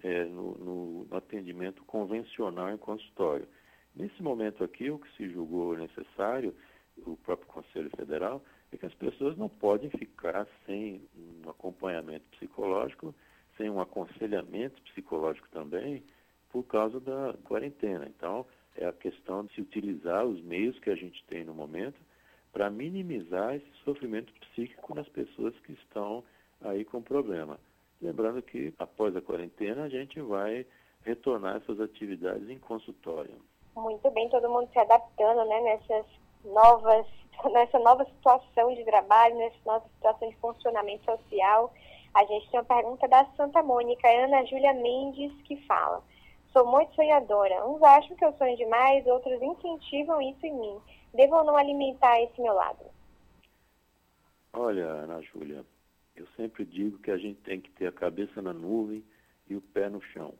é, 0.04 0.24
no, 0.26 0.54
no, 0.58 1.16
atendimento 1.16 1.82
convencional 1.84 2.70
em 2.70 2.76
consultório. 2.76 3.48
Nesse 3.96 4.22
momento 4.22 4.62
aqui, 4.62 4.90
o 4.90 4.98
que 4.98 5.10
se 5.16 5.30
julgou 5.30 5.76
necessário, 5.78 6.54
o 6.98 7.16
próprio 7.16 7.48
Conselho 7.48 7.90
Federal, 7.96 8.44
é 8.70 8.76
que 8.76 8.84
as 8.84 8.92
pessoas 8.94 9.36
não 9.38 9.48
podem 9.48 9.88
ficar 9.88 10.46
sem 10.66 11.00
um 11.16 11.48
acompanhamento 11.48 12.24
psicológico, 12.32 13.14
sem 13.56 13.70
um 13.70 13.80
aconselhamento 13.80 14.80
psicológico 14.82 15.48
também, 15.50 16.02
por 16.50 16.64
causa 16.64 17.00
da 17.00 17.34
quarentena. 17.44 18.06
Então, 18.06 18.44
é 18.76 18.86
a 18.86 18.92
questão 18.92 19.46
de 19.46 19.54
se 19.54 19.62
utilizar 19.62 20.26
os 20.26 20.42
meios 20.42 20.78
que 20.80 20.90
a 20.90 20.96
gente 20.96 21.24
tem 21.24 21.44
no 21.44 21.54
momento 21.54 21.98
para 22.52 22.68
minimizar 22.68 23.54
esse 23.54 23.72
sofrimento 23.84 24.32
psíquico 24.34 24.94
nas 24.94 25.08
pessoas 25.08 25.58
que 25.60 25.72
estão 25.72 26.22
aí 26.60 26.84
com 26.84 27.00
problema. 27.00 27.58
Lembrando 28.00 28.42
que 28.42 28.74
após 28.78 29.16
a 29.16 29.20
quarentena 29.20 29.84
a 29.84 29.88
gente 29.88 30.20
vai 30.20 30.66
retornar 31.02 31.56
essas 31.56 31.80
atividades 31.80 32.48
em 32.48 32.58
consultório. 32.58 33.36
Muito 33.76 34.10
bem, 34.10 34.28
todo 34.28 34.48
mundo 34.48 34.68
se 34.72 34.78
adaptando, 34.78 35.44
né, 35.46 35.60
nessas 35.60 36.06
novas, 36.44 37.06
nessa 37.52 37.78
nova 37.78 38.04
situação 38.04 38.74
de 38.74 38.84
trabalho, 38.84 39.36
nessa 39.36 39.56
nova 39.64 39.84
situação 39.96 40.28
de 40.28 40.36
funcionamento 40.36 41.04
social. 41.04 41.72
A 42.14 42.24
gente 42.24 42.48
tem 42.50 42.60
uma 42.60 42.66
pergunta 42.66 43.08
da 43.08 43.24
Santa 43.36 43.62
Mônica, 43.62 44.08
Ana 44.08 44.44
Júlia 44.44 44.72
Mendes, 44.72 45.32
que 45.42 45.56
fala: 45.66 46.02
Sou 46.52 46.64
muito 46.64 46.94
sonhadora. 46.94 47.66
Uns 47.66 47.82
acham 47.82 48.16
que 48.16 48.24
eu 48.24 48.32
sonho 48.34 48.56
demais, 48.56 49.04
outros 49.06 49.42
incentivam 49.42 50.22
isso 50.22 50.46
em 50.46 50.54
mim. 50.54 50.78
Devo 51.12 51.36
ou 51.36 51.44
não 51.44 51.56
alimentar 51.56 52.20
esse 52.20 52.40
meu 52.40 52.54
lado? 52.54 52.84
Olha, 54.52 54.84
Ana 54.84 55.20
Júlia, 55.20 55.64
eu 56.16 56.26
sempre 56.36 56.64
digo 56.64 56.98
que 56.98 57.10
a 57.10 57.16
gente 57.16 57.40
tem 57.40 57.60
que 57.60 57.70
ter 57.72 57.86
a 57.86 57.92
cabeça 57.92 58.40
na 58.40 58.52
nuvem 58.52 59.04
e 59.48 59.56
o 59.56 59.60
pé 59.60 59.88
no 59.88 60.00
chão. 60.00 60.34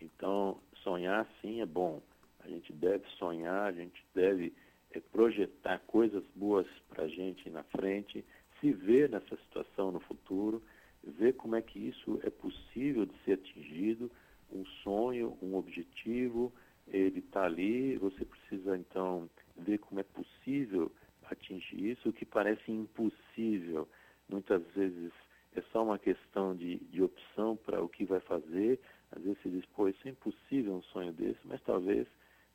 Então, 0.00 0.60
sonhar 0.82 1.28
sim 1.40 1.60
é 1.60 1.66
bom. 1.66 2.00
A 2.40 2.48
gente 2.48 2.72
deve 2.72 3.06
sonhar, 3.18 3.66
a 3.66 3.72
gente 3.72 4.04
deve 4.14 4.52
é, 4.92 5.00
projetar 5.00 5.80
coisas 5.80 6.24
boas 6.34 6.66
para 6.88 7.04
a 7.04 7.08
gente 7.08 7.50
na 7.50 7.62
frente, 7.64 8.24
se 8.60 8.72
ver 8.72 9.10
nessa 9.10 9.36
situação 9.36 9.90
no 9.90 10.00
futuro, 10.00 10.62
ver 11.02 11.34
como 11.34 11.56
é 11.56 11.62
que 11.62 11.78
isso 11.78 12.20
é 12.22 12.30
possível 12.30 13.04
de 13.06 13.14
ser 13.24 13.34
atingido, 13.34 14.10
um 14.50 14.64
sonho, 14.82 15.36
um 15.42 15.56
objetivo, 15.56 16.52
ele 16.86 17.18
está 17.18 17.44
ali, 17.44 17.96
você 17.96 18.24
precisa 18.24 18.76
então 18.76 19.28
ver 19.56 19.78
como 19.78 20.00
é 20.00 20.02
possível 20.02 20.90
atingir 21.30 21.90
isso, 21.90 22.08
o 22.08 22.12
que 22.12 22.24
parece 22.24 22.70
impossível, 22.70 23.86
muitas 24.28 24.62
vezes 24.74 25.12
é 25.54 25.62
só 25.72 25.82
uma 25.84 25.98
questão 25.98 26.54
de, 26.54 26.76
de 26.76 27.02
opção 27.02 27.56
para 27.56 27.82
o 27.82 27.88
que 27.88 28.04
vai 28.04 28.20
fazer, 28.20 28.80
às 29.10 29.22
vezes 29.22 29.40
se 29.42 29.50
diz, 29.50 29.64
pô, 29.66 29.88
isso 29.88 30.06
é 30.06 30.10
impossível 30.10 30.74
um 30.74 30.82
sonho 30.82 31.12
desse, 31.12 31.40
mas 31.44 31.60
talvez 31.62 32.06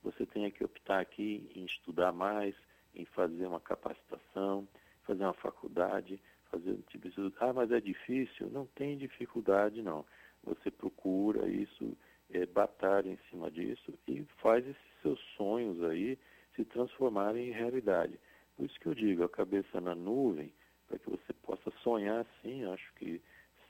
você 0.04 0.26
tenha 0.26 0.52
que 0.52 0.64
optar 0.64 1.00
aqui 1.00 1.50
em 1.56 1.66
estudar 1.66 2.12
mais, 2.24 2.56
em 2.96 3.06
fazer 3.06 3.46
uma 3.46 3.60
capacitação, 3.60 4.66
fazer 5.04 5.24
uma 5.24 5.34
faculdade, 5.34 6.22
fazer 6.50 6.72
um 6.72 6.82
tipo 6.84 7.10
de. 7.10 7.34
Ah, 7.40 7.52
mas 7.52 7.70
é 7.72 7.82
difícil? 7.82 8.50
Não 8.50 8.66
tem 8.68 8.98
dificuldade, 8.98 9.82
não. 9.82 10.06
Você 10.46 10.72
procura 10.72 11.50
isso, 11.50 11.98
é, 12.32 12.46
batalha 12.46 13.10
em 13.10 13.20
cima 13.30 13.52
disso 13.52 13.94
e 14.08 14.24
faz 14.42 14.66
esses 14.66 15.02
seus 15.02 15.20
sonhos 15.36 15.84
aí 15.84 16.18
se 16.56 16.64
transformarem 16.64 17.50
em 17.50 17.52
realidade. 17.52 18.18
Por 18.56 18.66
isso 18.66 18.80
que 18.80 18.88
eu 18.88 18.96
digo, 18.96 19.24
a 19.24 19.30
cabeça 19.30 19.82
na 19.82 19.96
nuvem, 19.96 20.54
para 20.88 21.00
que 21.00 21.10
você 21.10 21.34
possa 21.34 21.72
sonhar 21.84 22.26
sim, 22.42 22.64
acho 22.66 22.94
que 22.96 23.22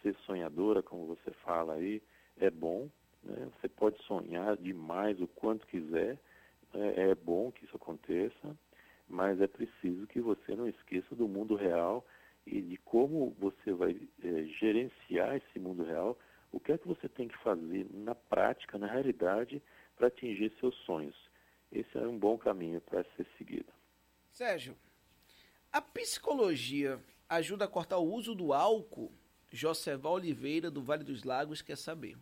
ser 0.01 0.15
sonhadora, 0.25 0.83
como 0.83 1.07
você 1.07 1.31
fala 1.45 1.73
aí, 1.75 2.03
é 2.37 2.51
bom, 2.51 2.89
né? 3.23 3.49
Você 3.55 3.69
pode 3.69 3.97
sonhar 4.03 4.57
demais 4.57 5.19
o 5.21 5.27
quanto 5.27 5.65
quiser, 5.67 6.19
é, 6.73 7.11
é 7.11 7.15
bom 7.15 7.32
aconteça, 8.03 8.57
mas 9.07 9.39
é 9.41 9.47
preciso 9.47 10.05
que 10.07 10.19
você 10.19 10.55
não 10.55 10.67
esqueça 10.67 11.15
do 11.15 11.27
mundo 11.27 11.55
real 11.55 12.05
e 12.45 12.61
de 12.61 12.77
como 12.77 13.35
você 13.39 13.71
vai 13.71 13.97
é, 14.23 14.43
gerenciar 14.59 15.37
esse 15.37 15.59
mundo 15.59 15.83
real, 15.83 16.17
o 16.51 16.59
que 16.59 16.73
é 16.73 16.77
que 16.77 16.87
você 16.87 17.07
tem 17.07 17.27
que 17.27 17.37
fazer 17.37 17.87
na 17.91 18.13
prática, 18.13 18.77
na 18.77 18.87
realidade, 18.87 19.61
para 19.95 20.07
atingir 20.07 20.51
seus 20.59 20.75
sonhos. 20.85 21.15
Esse 21.71 21.97
é 21.97 22.01
um 22.01 22.17
bom 22.17 22.37
caminho 22.37 22.81
para 22.81 23.03
ser 23.15 23.25
seguido. 23.37 23.71
Sérgio, 24.29 24.75
a 25.71 25.81
psicologia 25.81 26.99
ajuda 27.29 27.65
a 27.65 27.67
cortar 27.67 27.97
o 27.97 28.11
uso 28.11 28.35
do 28.35 28.53
álcool? 28.53 29.11
Joseval 29.51 30.13
Oliveira, 30.13 30.69
do 30.69 30.81
Vale 30.81 31.03
dos 31.03 31.23
Lagos, 31.23 31.61
quer 31.61 31.77
saber. 31.77 32.17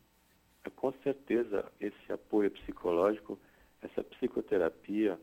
Com 0.75 0.91
certeza, 1.03 1.71
esse 1.79 2.11
apoio 2.11 2.51
psicológico, 2.51 3.39
essa 3.81 4.03
psicoterapia, 4.03 5.19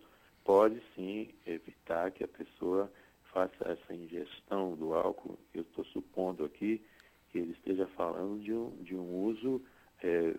pode 0.49 0.81
sim 0.95 1.28
evitar 1.47 2.11
que 2.11 2.25
a 2.25 2.28
pessoa 2.28 2.90
faça 3.35 3.71
essa 3.71 3.95
ingestão 3.95 4.75
do 4.76 4.95
álcool. 4.95 5.38
Eu 5.52 5.61
estou 5.61 5.85
supondo 5.85 6.43
aqui 6.43 6.83
que 7.28 7.37
ele 7.37 7.52
esteja 7.52 7.87
falando 7.88 8.40
de 8.40 8.55
um, 8.55 8.71
de 8.83 8.97
um 8.97 9.25
uso 9.25 9.61
é, 10.02 10.35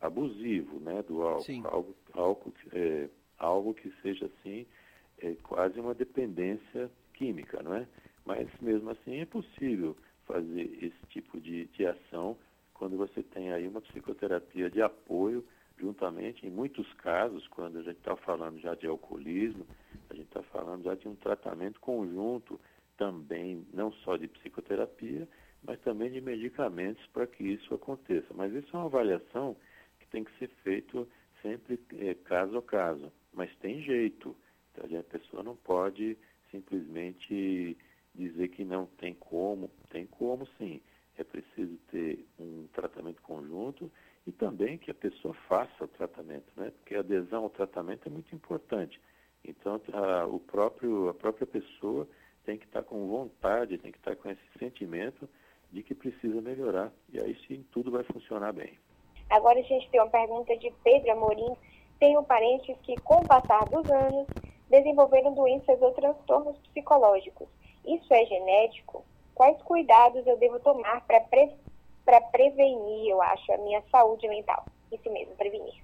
abusivo 0.00 0.80
né, 0.80 1.02
do 1.02 1.20
álcool. 1.20 1.42
Sim. 1.42 1.62
Algo, 1.66 1.94
álcool 2.14 2.54
é, 2.72 3.10
algo 3.38 3.74
que 3.74 3.92
seja 4.00 4.24
assim, 4.24 4.66
é, 5.18 5.34
quase 5.42 5.78
uma 5.78 5.92
dependência 5.92 6.90
química, 7.12 7.62
não 7.62 7.74
é? 7.74 7.86
Mas 8.24 8.48
mesmo 8.58 8.88
assim 8.88 9.20
é 9.20 9.26
possível 9.26 9.94
fazer 10.24 10.78
esse 10.82 11.06
tipo 11.10 11.38
de, 11.38 11.66
de 11.66 11.84
ação 11.84 12.38
quando 12.72 12.96
você 12.96 13.22
tem 13.22 13.52
aí 13.52 13.68
uma 13.68 13.82
psicoterapia 13.82 14.70
de 14.70 14.80
apoio, 14.80 15.44
juntamente, 15.82 16.46
em 16.46 16.50
muitos 16.50 16.90
casos, 16.94 17.46
quando 17.48 17.78
a 17.78 17.82
gente 17.82 17.98
está 17.98 18.14
falando 18.14 18.60
já 18.60 18.72
de 18.76 18.86
alcoolismo, 18.86 19.66
a 20.08 20.14
gente 20.14 20.28
está 20.28 20.42
falando 20.44 20.84
já 20.84 20.94
de 20.94 21.08
um 21.08 21.16
tratamento 21.16 21.80
conjunto 21.80 22.60
também, 22.96 23.66
não 23.74 23.90
só 23.90 24.16
de 24.16 24.28
psicoterapia, 24.28 25.28
mas 25.64 25.80
também 25.80 26.12
de 26.12 26.20
medicamentos 26.20 27.04
para 27.08 27.26
que 27.26 27.42
isso 27.42 27.74
aconteça. 27.74 28.32
Mas 28.32 28.54
isso 28.54 28.68
é 28.72 28.78
uma 28.78 28.86
avaliação 28.86 29.56
que 29.98 30.06
tem 30.06 30.22
que 30.22 30.38
ser 30.38 30.48
feito 30.62 31.08
sempre 31.42 31.80
é, 31.98 32.14
caso 32.14 32.56
a 32.56 32.62
caso. 32.62 33.12
Mas 33.32 33.52
tem 33.56 33.82
jeito. 33.82 34.36
Então, 34.72 34.98
a 34.98 35.02
pessoa 35.02 35.42
não 35.42 35.56
pode 35.56 36.16
simplesmente 36.52 37.76
dizer 38.14 38.48
que 38.48 38.64
não 38.64 38.86
tem 38.98 39.14
como. 39.14 39.68
Tem 39.90 40.06
como 40.06 40.46
sim 40.58 40.80
é 41.18 41.24
preciso 41.24 41.76
ter 41.90 42.24
um 42.38 42.51
e 44.26 44.32
também 44.32 44.78
que 44.78 44.90
a 44.90 44.94
pessoa 44.94 45.34
faça 45.48 45.84
o 45.84 45.88
tratamento, 45.88 46.52
né? 46.56 46.70
Porque 46.78 46.94
a 46.94 47.00
adesão 47.00 47.44
ao 47.44 47.50
tratamento 47.50 48.06
é 48.06 48.10
muito 48.10 48.34
importante. 48.34 49.00
Então, 49.44 49.80
a, 49.92 50.26
o 50.26 50.38
próprio, 50.38 51.08
a 51.08 51.14
própria 51.14 51.46
pessoa 51.46 52.06
tem 52.44 52.56
que 52.56 52.64
estar 52.64 52.82
com 52.82 53.08
vontade, 53.08 53.78
tem 53.78 53.90
que 53.90 53.98
estar 53.98 54.14
com 54.16 54.30
esse 54.30 54.42
sentimento 54.58 55.28
de 55.72 55.82
que 55.82 55.94
precisa 55.94 56.40
melhorar. 56.40 56.92
E 57.08 57.20
aí 57.20 57.36
sim 57.46 57.64
tudo 57.72 57.90
vai 57.90 58.04
funcionar 58.04 58.52
bem. 58.52 58.78
Agora 59.30 59.58
a 59.58 59.62
gente 59.62 59.88
tem 59.90 60.00
uma 60.00 60.10
pergunta 60.10 60.56
de 60.56 60.70
Pedro 60.84 61.12
Amorim. 61.12 61.56
Tenho 61.98 62.22
parentes 62.22 62.76
que, 62.82 62.96
com 63.00 63.20
o 63.20 63.26
passar 63.26 63.64
dos 63.66 63.88
anos, 63.90 64.26
desenvolveram 64.68 65.34
doenças 65.34 65.80
ou 65.80 65.92
transtornos 65.92 66.58
psicológicos. 66.58 67.48
Isso 67.86 68.12
é 68.12 68.24
genético? 68.26 69.04
quais 69.34 69.60
cuidados 69.62 70.26
eu 70.26 70.36
devo 70.36 70.60
tomar 70.60 71.00
para 71.06 71.20
pre, 71.22 71.50
prevenir, 72.32 73.08
eu 73.08 73.22
acho, 73.22 73.52
a 73.52 73.58
minha 73.58 73.82
saúde 73.90 74.28
mental. 74.28 74.64
Isso 74.90 75.10
mesmo, 75.10 75.34
prevenir. 75.36 75.82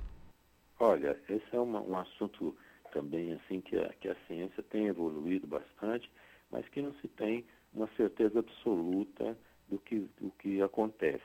Olha, 0.81 1.19
esse 1.29 1.57
é 1.57 1.61
uma, 1.61 1.81
um 1.81 1.97
assunto 1.97 2.57
também 2.93 3.33
assim 3.33 3.61
que 3.61 3.77
a, 3.79 3.89
que 3.95 4.09
a 4.09 4.17
ciência 4.27 4.63
tem 4.63 4.87
evoluído 4.87 5.47
bastante, 5.47 6.11
mas 6.51 6.69
que 6.69 6.83
não 6.83 6.93
se 6.95 7.09
tem 7.09 7.45
uma 7.73 7.89
certeza 7.97 8.39
absoluta 8.39 9.37
do 9.69 9.79
que, 9.79 10.01
do 10.21 10.31
que 10.39 10.63
acontece. 10.63 11.23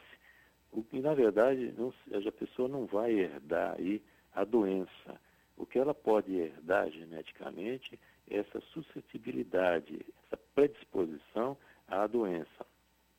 O 0.72 0.84
que, 0.84 1.00
na 1.00 1.14
verdade, 1.14 1.74
não, 1.78 1.94
a 2.12 2.32
pessoa 2.32 2.68
não 2.68 2.86
vai 2.86 3.12
herdar 3.12 3.76
aí 3.78 4.02
a 4.34 4.44
doença. 4.44 5.22
O 5.56 5.66
que 5.66 5.78
ela 5.78 5.94
pode 5.94 6.36
herdar 6.36 6.90
geneticamente 6.90 8.00
é 8.30 8.38
essa 8.38 8.60
suscetibilidade, 8.74 10.04
essa 10.26 10.38
predisposição 10.56 11.56
à 11.88 12.08
doença, 12.08 12.66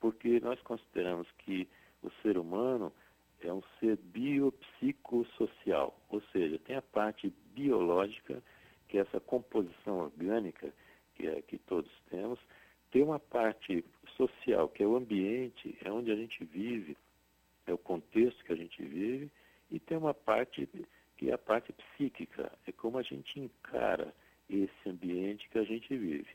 porque 0.04 0.38
nós 0.40 0.60
consideramos 0.60 1.26
que 1.38 1.66
o 2.02 2.10
ser 2.20 2.36
humano 2.36 2.92
é 3.40 3.50
um 3.50 3.62
ser 3.80 3.96
biopsicossocial, 3.96 5.98
ou 6.10 6.20
seja, 6.30 6.58
tem 6.58 6.76
a 6.76 6.82
parte 6.82 7.32
biológica, 7.54 8.42
que 8.86 8.98
é 8.98 9.00
essa 9.00 9.18
composição 9.18 10.00
orgânica 10.00 10.70
que, 11.14 11.26
é, 11.26 11.40
que 11.40 11.56
todos 11.56 11.90
temos, 12.10 12.38
tem 12.90 13.02
uma 13.02 13.18
parte 13.18 13.82
social, 14.14 14.68
que 14.68 14.82
é 14.82 14.86
o 14.86 14.94
ambiente, 14.94 15.74
é 15.82 15.90
onde 15.90 16.12
a 16.12 16.16
gente 16.16 16.44
vive, 16.44 16.98
é 17.66 17.72
o 17.72 17.78
contexto 17.78 18.44
que 18.44 18.52
a 18.52 18.56
gente 18.56 18.84
vive, 18.84 19.30
e 19.70 19.80
tem 19.80 19.96
uma 19.96 20.12
parte 20.12 20.68
que 21.16 21.30
é 21.30 21.32
a 21.32 21.38
parte 21.38 21.72
psíquica, 21.72 22.52
é 22.66 22.72
como 22.72 22.98
a 22.98 23.02
gente 23.02 23.40
encara 23.40 24.14
esse 24.50 24.86
ambiente 24.86 25.48
que 25.48 25.58
a 25.58 25.64
gente 25.64 25.96
vive. 25.96 26.28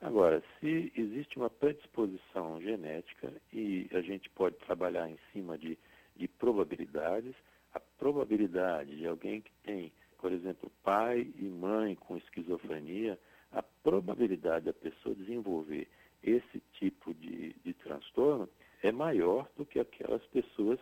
Agora, 0.00 0.42
se 0.60 0.92
existe 0.96 1.36
uma 1.36 1.50
predisposição 1.50 2.60
genética 2.60 3.32
e 3.52 3.88
a 3.92 4.00
gente 4.00 4.30
pode 4.30 4.56
trabalhar 4.56 5.10
em 5.10 5.18
cima 5.32 5.58
de 5.58 5.76
de 6.18 6.28
probabilidades. 6.28 7.34
A 7.72 7.80
probabilidade 7.80 8.96
de 8.96 9.06
alguém 9.06 9.40
que 9.40 9.52
tem, 9.62 9.92
por 10.18 10.32
exemplo, 10.32 10.70
pai 10.82 11.32
e 11.38 11.44
mãe 11.44 11.94
com 11.94 12.16
esquizofrenia, 12.16 13.18
a 13.52 13.62
probabilidade 13.62 14.66
da 14.66 14.72
pessoa 14.72 15.14
desenvolver 15.14 15.86
esse 16.22 16.60
tipo 16.72 17.14
de, 17.14 17.54
de 17.64 17.72
transtorno 17.74 18.48
é 18.82 18.90
maior 18.90 19.48
do 19.56 19.64
que 19.64 19.78
aquelas 19.78 20.24
pessoas 20.26 20.78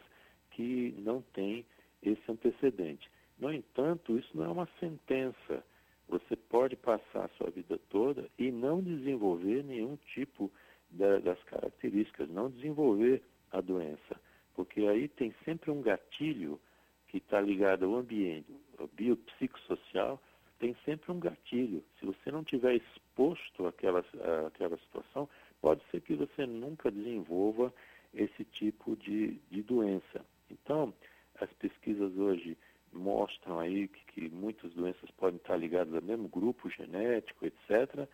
que 0.52 0.94
não 0.98 1.20
têm 1.34 1.66
esse 2.02 2.22
antecedente. 2.30 3.10
No 3.38 3.52
entanto, 3.52 4.18
isso 4.18 4.30
não 4.34 4.44
é 4.44 4.48
uma 4.48 4.68
sentença. 4.80 5.62
Você 6.08 6.36
pode 6.36 6.76
passar 6.76 7.24
a 7.24 7.28
sua 7.36 7.50
vida 7.50 7.78
toda 7.90 8.28
e 8.38 8.50
não 8.50 8.82
desenvolver 8.82 9.64
nenhum 9.64 9.96
tipo 10.14 10.50
da, 10.90 11.18
das 11.18 11.42
características, 11.44 12.28
não 12.30 12.50
desenvolver 12.50 13.22
a 13.50 13.60
doença, 13.60 14.20
porque 14.54 14.80
aí 14.82 15.08
tem 15.08 15.34
sempre 15.44 15.70
um 15.70 15.82
gatilho 15.82 16.60
que 17.08 17.18
está 17.18 17.40
ligado 17.40 17.84
ao 17.84 17.96
ambiente, 17.96 18.54
ao 18.78 18.88
biopsicossocial, 18.88 20.20
tem 20.58 20.76
sempre 20.84 21.12
um 21.12 21.20
gatilho. 21.20 21.84
Se 21.98 22.06
você 22.06 22.30
não 22.30 22.42
tiver 22.42 22.76
exposto 22.76 23.66
àquela, 23.66 24.04
àquela 24.46 24.76
situação, 24.78 25.28
pode 25.60 25.82
ser 25.90 26.00
que 26.00 26.14
você 26.14 26.46
nunca 26.46 26.90
desenvolva 26.90 27.72
esse 28.14 28.44
tipo 28.44 28.96
de, 28.96 29.32
de 29.50 29.62
doença. 29.62 30.24
Então, 30.50 30.94
as 31.40 31.52
pesquisas 31.54 32.16
hoje 32.16 32.56
mostram 32.96 33.58
aí 33.58 33.88
que, 33.88 34.04
que 34.06 34.28
muitas 34.28 34.72
doenças 34.72 35.10
podem 35.12 35.36
estar 35.36 35.56
ligadas 35.56 35.94
ao 35.94 36.02
mesmo 36.02 36.28
grupo 36.28 36.68
genético, 36.70 37.46
etc., 37.46 38.08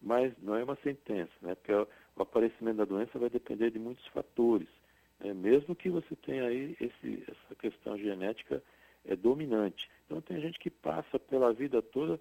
mas 0.00 0.32
não 0.40 0.54
é 0.54 0.62
uma 0.62 0.76
sentença, 0.76 1.32
né? 1.42 1.54
porque 1.56 1.72
o, 1.72 1.88
aparecimento 2.22 2.76
da 2.76 2.84
doença 2.84 3.18
vai 3.18 3.28
depender 3.28 3.70
de 3.70 3.78
muitos 3.78 4.06
fatores. 4.08 4.68
Né? 5.20 5.34
Mesmo 5.34 5.74
que 5.74 5.90
você 5.90 6.14
tenha 6.16 6.44
aí 6.44 6.76
esse, 6.80 7.24
essa 7.28 7.54
questão 7.56 7.98
genética 7.98 8.62
é 9.04 9.16
dominante. 9.16 9.90
Então 10.06 10.20
tem 10.20 10.40
gente 10.40 10.58
que 10.58 10.70
passa 10.70 11.18
pela 11.18 11.52
vida 11.52 11.82
toda 11.82 12.20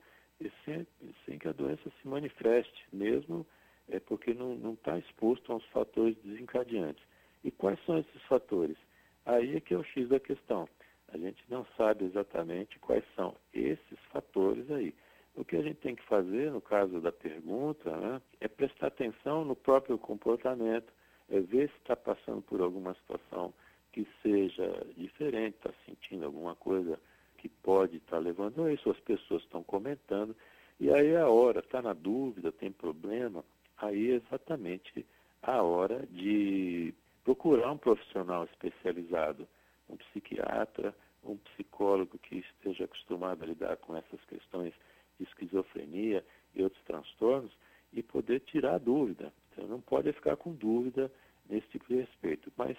sem, 0.65 0.87
sem 1.25 1.37
que 1.37 1.47
a 1.47 1.51
doença 1.51 1.91
se 2.01 2.07
manifeste, 2.07 2.85
mesmo 2.91 3.45
é 3.89 3.99
porque 3.99 4.33
não 4.33 4.73
está 4.73 4.97
exposto 4.97 5.51
aos 5.51 5.63
fatores 5.65 6.17
desencadeantes. 6.23 7.03
E 7.43 7.51
quais 7.51 7.79
são 7.85 7.97
esses 7.97 8.21
fatores? 8.23 8.77
Aí 9.25 9.55
é 9.55 9.59
que 9.59 9.73
é 9.73 9.77
o 9.77 9.83
X 9.83 10.09
da 10.09 10.19
questão. 10.19 10.67
A 11.13 11.17
gente 11.17 11.43
não 11.49 11.65
sabe 11.77 12.05
exatamente 12.05 12.79
quais 12.79 13.03
são 13.15 13.35
esses 13.53 13.99
fatores 14.11 14.69
aí. 14.71 14.93
O 15.35 15.45
que 15.45 15.55
a 15.55 15.61
gente 15.61 15.77
tem 15.77 15.95
que 15.95 16.03
fazer, 16.03 16.51
no 16.51 16.59
caso 16.59 16.99
da 16.99 17.11
pergunta, 17.11 17.95
né, 17.95 18.21
é 18.41 18.47
prestar 18.47 18.87
atenção 18.87 19.45
no 19.45 19.55
próprio 19.55 19.97
comportamento, 19.97 20.91
é 21.29 21.39
ver 21.39 21.69
se 21.69 21.77
está 21.77 21.95
passando 21.95 22.41
por 22.41 22.61
alguma 22.61 22.93
situação 22.95 23.53
que 23.91 24.07
seja 24.21 24.85
diferente, 24.95 25.55
está 25.55 25.71
sentindo 25.85 26.25
alguma 26.25 26.55
coisa 26.55 26.99
que 27.37 27.49
pode 27.49 27.97
estar 27.97 28.17
tá 28.17 28.19
levando 28.19 28.63
a 28.63 28.73
isso, 28.73 28.89
as 28.89 28.99
pessoas 28.99 29.43
estão 29.43 29.63
comentando, 29.63 30.35
e 30.79 30.91
aí 30.91 31.09
é 31.09 31.21
a 31.21 31.29
hora, 31.29 31.59
está 31.59 31.81
na 31.81 31.93
dúvida, 31.93 32.51
tem 32.51 32.71
problema, 32.71 33.43
aí 33.77 34.11
é 34.11 34.15
exatamente 34.15 35.05
a 35.41 35.61
hora 35.61 36.05
de 36.07 36.93
procurar 37.23 37.71
um 37.71 37.77
profissional 37.77 38.43
especializado, 38.45 39.47
um 39.89 39.97
psiquiatra, 39.97 40.95
um 41.23 41.37
psicólogo 41.37 42.17
que 42.19 42.37
esteja 42.37 42.85
acostumado 42.85 43.43
a 43.43 43.47
lidar 43.47 43.77
com 43.77 43.95
essas 43.95 44.23
questões 44.25 44.73
de 45.17 45.25
esquizofrenia 45.25 46.23
e 46.55 46.63
outros 46.63 46.81
transtornos 46.83 47.51
e 47.93 48.03
poder 48.03 48.41
tirar 48.41 48.75
a 48.75 48.79
dúvida. 48.79 49.33
Então 49.51 49.67
não 49.67 49.81
pode 49.81 50.11
ficar 50.13 50.35
com 50.37 50.53
dúvida 50.53 51.11
nesse 51.49 51.67
tipo 51.69 51.87
de 51.87 51.95
respeito. 52.01 52.51
Mas 52.57 52.77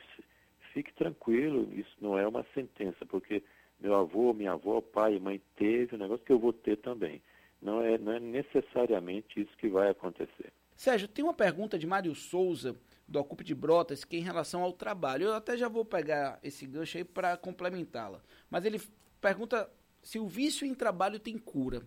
fique 0.72 0.92
tranquilo, 0.94 1.68
isso 1.72 1.96
não 2.00 2.18
é 2.18 2.26
uma 2.26 2.44
sentença, 2.54 3.04
porque 3.06 3.42
meu 3.80 3.94
avô, 3.94 4.32
minha 4.32 4.52
avó, 4.52 4.80
pai 4.80 5.16
e 5.16 5.20
mãe 5.20 5.40
teve 5.56 5.94
um 5.94 5.98
negócio 5.98 6.24
que 6.24 6.32
eu 6.32 6.38
vou 6.38 6.52
ter 6.52 6.76
também. 6.78 7.22
Não 7.60 7.82
é, 7.82 7.98
não 7.98 8.12
é 8.12 8.20
necessariamente 8.20 9.40
isso 9.40 9.56
que 9.56 9.68
vai 9.68 9.90
acontecer. 9.90 10.52
Sérgio, 10.78 11.08
tem 11.08 11.24
uma 11.24 11.34
pergunta 11.34 11.76
de 11.76 11.88
Mário 11.88 12.14
Souza, 12.14 12.76
do 13.08 13.18
Ocupe 13.18 13.42
de 13.42 13.52
Brotas, 13.52 14.04
que 14.04 14.14
é 14.14 14.20
em 14.20 14.22
relação 14.22 14.62
ao 14.62 14.72
trabalho. 14.72 15.24
Eu 15.24 15.34
até 15.34 15.56
já 15.56 15.68
vou 15.68 15.84
pegar 15.84 16.38
esse 16.40 16.64
gancho 16.64 16.98
aí 16.98 17.02
para 17.02 17.36
complementá-la. 17.36 18.22
Mas 18.48 18.64
ele 18.64 18.80
pergunta 19.20 19.68
se 20.04 20.20
o 20.20 20.28
vício 20.28 20.64
em 20.64 20.72
trabalho 20.72 21.18
tem 21.18 21.36
cura. 21.36 21.82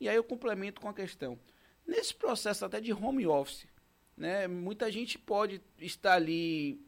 E 0.00 0.08
aí 0.08 0.16
eu 0.16 0.24
complemento 0.24 0.80
com 0.80 0.88
a 0.88 0.92
questão. 0.92 1.38
Nesse 1.86 2.12
processo 2.12 2.64
até 2.64 2.80
de 2.80 2.92
home 2.92 3.24
office, 3.28 3.64
né, 4.16 4.48
muita 4.48 4.90
gente 4.90 5.20
pode 5.20 5.62
estar 5.78 6.14
ali 6.14 6.84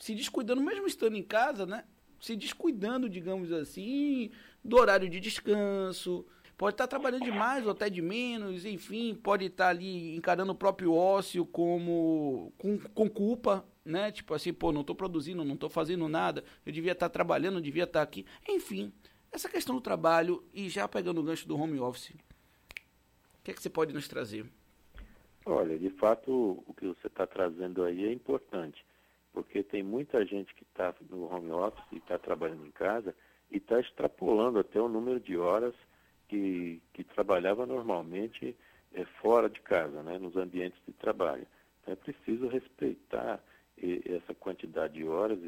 se 0.00 0.16
descuidando, 0.16 0.60
mesmo 0.60 0.88
estando 0.88 1.16
em 1.16 1.22
casa, 1.22 1.64
né? 1.64 1.84
Se 2.20 2.34
descuidando, 2.34 3.08
digamos 3.08 3.52
assim, 3.52 4.32
do 4.64 4.78
horário 4.78 5.08
de 5.08 5.20
descanso, 5.20 6.26
pode 6.62 6.74
estar 6.74 6.86
trabalhando 6.86 7.24
de 7.24 7.32
mais 7.32 7.66
ou 7.66 7.72
até 7.72 7.90
de 7.90 8.00
menos, 8.00 8.64
enfim, 8.64 9.16
pode 9.16 9.46
estar 9.46 9.70
ali 9.70 10.14
encarando 10.14 10.52
o 10.52 10.54
próprio 10.54 10.94
ócio 10.94 11.44
como 11.44 12.52
com, 12.56 12.78
com 12.78 13.10
culpa, 13.10 13.66
né? 13.84 14.12
Tipo 14.12 14.32
assim, 14.32 14.52
pô, 14.52 14.70
não 14.70 14.82
estou 14.82 14.94
produzindo, 14.94 15.44
não 15.44 15.54
estou 15.54 15.68
fazendo 15.68 16.06
nada, 16.06 16.44
eu 16.64 16.72
devia 16.72 16.92
estar 16.92 17.08
trabalhando, 17.08 17.58
eu 17.58 17.60
devia 17.60 17.82
estar 17.82 18.00
aqui. 18.00 18.24
Enfim, 18.48 18.92
essa 19.32 19.48
questão 19.48 19.74
do 19.74 19.80
trabalho 19.80 20.44
e 20.54 20.68
já 20.68 20.86
pegando 20.86 21.20
o 21.20 21.24
gancho 21.24 21.48
do 21.48 21.58
home 21.58 21.80
office, 21.80 22.10
o 22.10 23.42
que 23.42 23.50
é 23.50 23.54
que 23.54 23.60
você 23.60 23.68
pode 23.68 23.92
nos 23.92 24.06
trazer? 24.06 24.46
Olha, 25.44 25.76
de 25.76 25.90
fato, 25.90 26.62
o 26.64 26.72
que 26.74 26.86
você 26.86 27.08
está 27.08 27.26
trazendo 27.26 27.82
aí 27.82 28.04
é 28.04 28.12
importante, 28.12 28.86
porque 29.32 29.64
tem 29.64 29.82
muita 29.82 30.24
gente 30.24 30.54
que 30.54 30.62
está 30.62 30.94
no 31.10 31.24
home 31.24 31.50
office 31.50 31.82
e 31.90 31.96
está 31.96 32.20
trabalhando 32.20 32.64
em 32.64 32.70
casa 32.70 33.12
e 33.50 33.56
está 33.56 33.80
extrapolando 33.80 34.60
até 34.60 34.80
o 34.80 34.88
número 34.88 35.18
de 35.18 35.36
horas 35.36 35.74
que, 36.32 36.80
que 36.94 37.04
trabalhava 37.04 37.66
normalmente 37.66 38.56
é, 38.94 39.04
fora 39.20 39.50
de 39.50 39.60
casa, 39.60 40.02
né, 40.02 40.18
nos 40.18 40.34
ambientes 40.34 40.80
de 40.86 40.94
trabalho. 40.94 41.46
Então 41.82 41.92
é 41.92 41.96
preciso 41.96 42.48
respeitar 42.48 43.38
essa 44.06 44.32
quantidade 44.34 44.94
de 44.94 45.04
horas, 45.04 45.38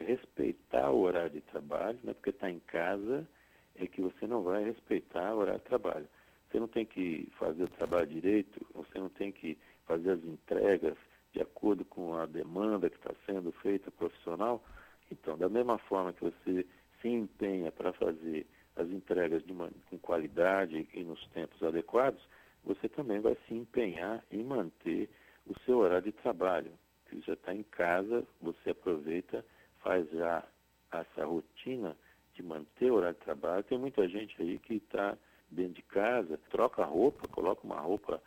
respeitar 0.00 0.90
o 0.90 1.00
horário 1.00 1.30
de 1.30 1.40
trabalho, 1.40 1.98
né, 2.04 2.12
porque 2.12 2.30
está 2.30 2.48
em 2.48 2.60
casa 2.60 3.26
é 3.74 3.86
que 3.86 4.00
você 4.00 4.26
não 4.26 4.42
vai 4.42 4.64
respeitar 4.64 5.34
o 5.34 5.38
horário 5.38 5.60
de 5.60 5.66
trabalho. 5.66 6.08
Você 6.50 6.60
não 6.60 6.68
tem 6.68 6.84
que 6.84 7.28
fazer 7.38 7.64
o 7.64 7.68
trabalho 7.68 8.06
direito, 8.06 8.64
você 8.74 8.98
não 8.98 9.08
tem 9.08 9.32
que 9.32 9.56
fazer 9.86 10.12
as 10.12 10.24
entregas 10.24 10.96
de 11.32 11.40
acordo 11.40 11.84
com 11.84 12.14
a 12.14 12.26
demanda 12.26 12.90
que 12.90 12.96
está 12.96 13.12
sendo 13.26 13.52
feita 13.52 13.90
profissional. 13.90 14.62
Então, 15.10 15.38
da 15.38 15.48
mesma 15.48 15.78
forma 15.78 16.12
que 16.12 16.24
você 16.24 16.66
se 17.00 17.08
empenha 17.08 17.70
para 17.70 17.92
fazer 17.92 18.46
as 18.78 18.88
entregas 18.90 19.42
uma, 19.46 19.70
com 19.90 19.98
qualidade 19.98 20.88
e 20.94 21.02
nos 21.02 21.24
tempos 21.28 21.62
adequados, 21.62 22.22
você 22.64 22.88
também 22.88 23.20
vai 23.20 23.36
se 23.46 23.54
empenhar 23.54 24.24
em 24.30 24.44
manter 24.44 25.08
o 25.46 25.58
seu 25.64 25.78
horário 25.78 26.04
de 26.04 26.12
trabalho. 26.12 26.70
Você 27.06 27.20
já 27.20 27.32
está 27.32 27.54
em 27.54 27.64
casa, 27.64 28.24
você 28.40 28.70
aproveita, 28.70 29.44
faz 29.80 30.08
já 30.10 30.46
essa 30.92 31.24
rotina 31.24 31.96
de 32.34 32.42
manter 32.42 32.90
o 32.90 32.94
horário 32.94 33.18
de 33.18 33.24
trabalho. 33.24 33.64
Tem 33.64 33.78
muita 33.78 34.08
gente 34.08 34.40
aí 34.40 34.58
que 34.58 34.74
está 34.74 35.16
dentro 35.50 35.74
de 35.74 35.82
casa, 35.82 36.38
troca 36.50 36.84
roupa, 36.84 37.26
coloca 37.28 37.66
uma 37.66 37.80
roupa 37.80 38.22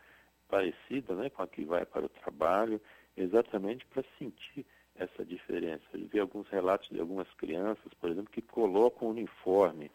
parecida 0.49 1.15
né, 1.15 1.29
com 1.29 1.43
a 1.43 1.47
que 1.47 1.63
vai 1.63 1.85
para 1.85 2.05
o 2.05 2.09
trabalho, 2.09 2.81
exatamente 3.15 3.85
para 3.85 4.03
sentir 4.17 4.65
essa 4.95 5.23
diferença. 5.23 5.83
Eu 5.93 6.07
vi 6.07 6.19
alguns 6.19 6.47
relatos 6.49 6.89
de 6.89 6.99
algumas 6.99 7.31
crianças, 7.35 7.93
por 7.99 8.09
exemplo, 8.09 8.31
que 8.31 8.41
colocam 8.41 9.07
o 9.07 9.11
uniforme 9.11 9.89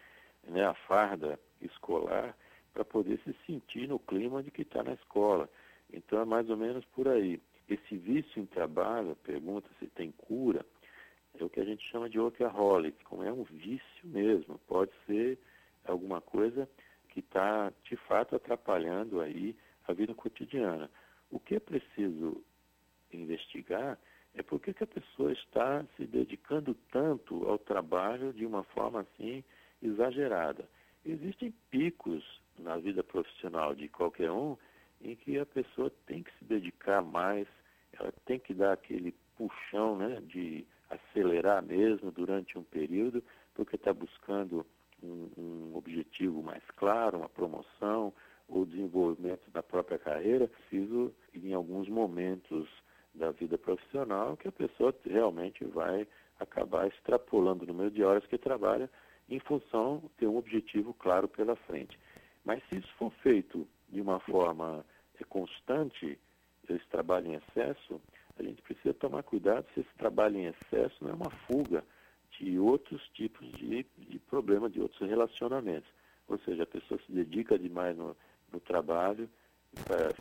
né, 0.48 0.64
a 0.64 0.74
farda 0.74 1.38
escolar 1.60 2.36
para 2.72 2.84
poder 2.84 3.18
se 3.24 3.34
sentir 3.46 3.88
no 3.88 3.98
clima 3.98 4.42
de 4.42 4.50
que 4.50 4.62
está 4.62 4.82
na 4.82 4.92
escola. 4.92 5.48
Então 5.92 6.20
é 6.20 6.24
mais 6.24 6.48
ou 6.50 6.56
menos 6.56 6.84
por 6.86 7.08
aí. 7.08 7.40
Esse 7.68 7.96
vício 7.96 8.40
em 8.40 8.46
trabalho, 8.46 9.16
pergunta 9.16 9.68
se 9.78 9.86
tem 9.88 10.12
cura, 10.12 10.64
é 11.38 11.44
o 11.44 11.50
que 11.50 11.60
a 11.60 11.64
gente 11.64 11.86
chama 11.88 12.08
de 12.08 12.18
workaholic, 12.18 13.04
como 13.04 13.22
é 13.22 13.32
um 13.32 13.42
vício 13.44 14.04
mesmo, 14.04 14.58
pode 14.66 14.92
ser 15.06 15.38
alguma 15.84 16.20
coisa 16.20 16.68
que 17.08 17.20
está 17.20 17.72
de 17.84 17.96
fato 17.96 18.36
atrapalhando 18.36 19.20
aí 19.20 19.56
a 19.86 19.92
vida 19.92 20.14
cotidiana. 20.14 20.90
O 21.30 21.38
que 21.38 21.56
é 21.56 21.60
preciso 21.60 22.42
investigar 23.12 23.98
é 24.34 24.42
por 24.42 24.60
que 24.60 24.70
a 24.82 24.86
pessoa 24.86 25.32
está 25.32 25.84
se 25.96 26.06
dedicando 26.06 26.74
tanto 26.90 27.48
ao 27.48 27.58
trabalho 27.58 28.32
de 28.32 28.44
uma 28.44 28.62
forma 28.64 29.00
assim 29.00 29.42
exagerada. 29.82 30.68
Existem 31.04 31.52
picos 31.70 32.24
na 32.58 32.76
vida 32.76 33.02
profissional 33.02 33.74
de 33.74 33.88
qualquer 33.88 34.30
um 34.30 34.56
em 35.00 35.14
que 35.14 35.38
a 35.38 35.46
pessoa 35.46 35.90
tem 36.06 36.22
que 36.22 36.32
se 36.38 36.44
dedicar 36.44 37.02
mais, 37.02 37.46
ela 37.92 38.12
tem 38.24 38.38
que 38.38 38.54
dar 38.54 38.72
aquele 38.72 39.14
puxão 39.36 39.96
né, 39.96 40.20
de 40.26 40.66
acelerar 40.88 41.62
mesmo 41.62 42.10
durante 42.10 42.58
um 42.58 42.62
período, 42.62 43.22
porque 43.54 43.76
está 43.76 43.92
buscando 43.92 44.66
um, 45.02 45.30
um, 45.36 45.76
objetivo 45.76 46.42
mais 46.42 46.62
claro, 46.76 47.18
uma 47.18 47.28
promoção 47.28 48.12
ou 48.48 48.64
desenvolvimento 48.64 49.50
da 49.50 49.62
própria 49.62 49.98
carreira. 49.98 50.48
Preciso, 50.48 51.14
em 51.34 51.52
alguns 51.52 51.88
momentos 51.88 52.68
da 53.14 53.30
vida 53.30 53.58
profissional, 53.58 54.36
que 54.36 54.48
a 54.48 54.52
pessoa 54.52 54.94
realmente 55.04 55.64
vai 55.64 56.06
acabar 56.38 56.86
extrapolando 56.86 57.64
o 57.64 57.66
número 57.66 57.90
de 57.90 58.02
horas 58.02 58.26
que 58.26 58.38
trabalha 58.38 58.90
em 59.28 59.40
função 59.40 59.98
de 59.98 60.08
ter 60.10 60.26
um 60.26 60.36
objetivo 60.36 60.94
claro 60.94 61.28
pela 61.28 61.56
frente. 61.56 61.98
Mas 62.44 62.62
se 62.68 62.76
isso 62.76 62.92
for 62.96 63.12
feito 63.22 63.66
de 63.88 64.00
uma 64.00 64.20
forma 64.20 64.84
constante, 65.28 66.18
esse 66.68 66.86
trabalho 66.88 67.28
em 67.28 67.34
excesso, 67.34 68.00
a 68.38 68.42
gente 68.42 68.62
precisa 68.62 68.94
tomar 68.94 69.22
cuidado 69.22 69.66
se 69.72 69.80
esse 69.80 69.94
trabalho 69.96 70.36
em 70.36 70.46
excesso 70.46 71.02
não 71.02 71.10
é 71.10 71.14
uma 71.14 71.30
fuga 71.46 71.82
de 72.38 72.58
outros 72.58 73.02
tipos 73.14 73.46
de, 73.52 73.86
de 73.96 74.18
problema, 74.18 74.68
de 74.68 74.80
outros 74.80 75.08
relacionamentos. 75.08 75.88
Ou 76.28 76.38
seja, 76.40 76.64
a 76.64 76.66
pessoa 76.66 77.00
se 77.06 77.12
dedica 77.12 77.58
demais 77.58 77.96
no, 77.96 78.16
no 78.52 78.60
trabalho, 78.60 79.28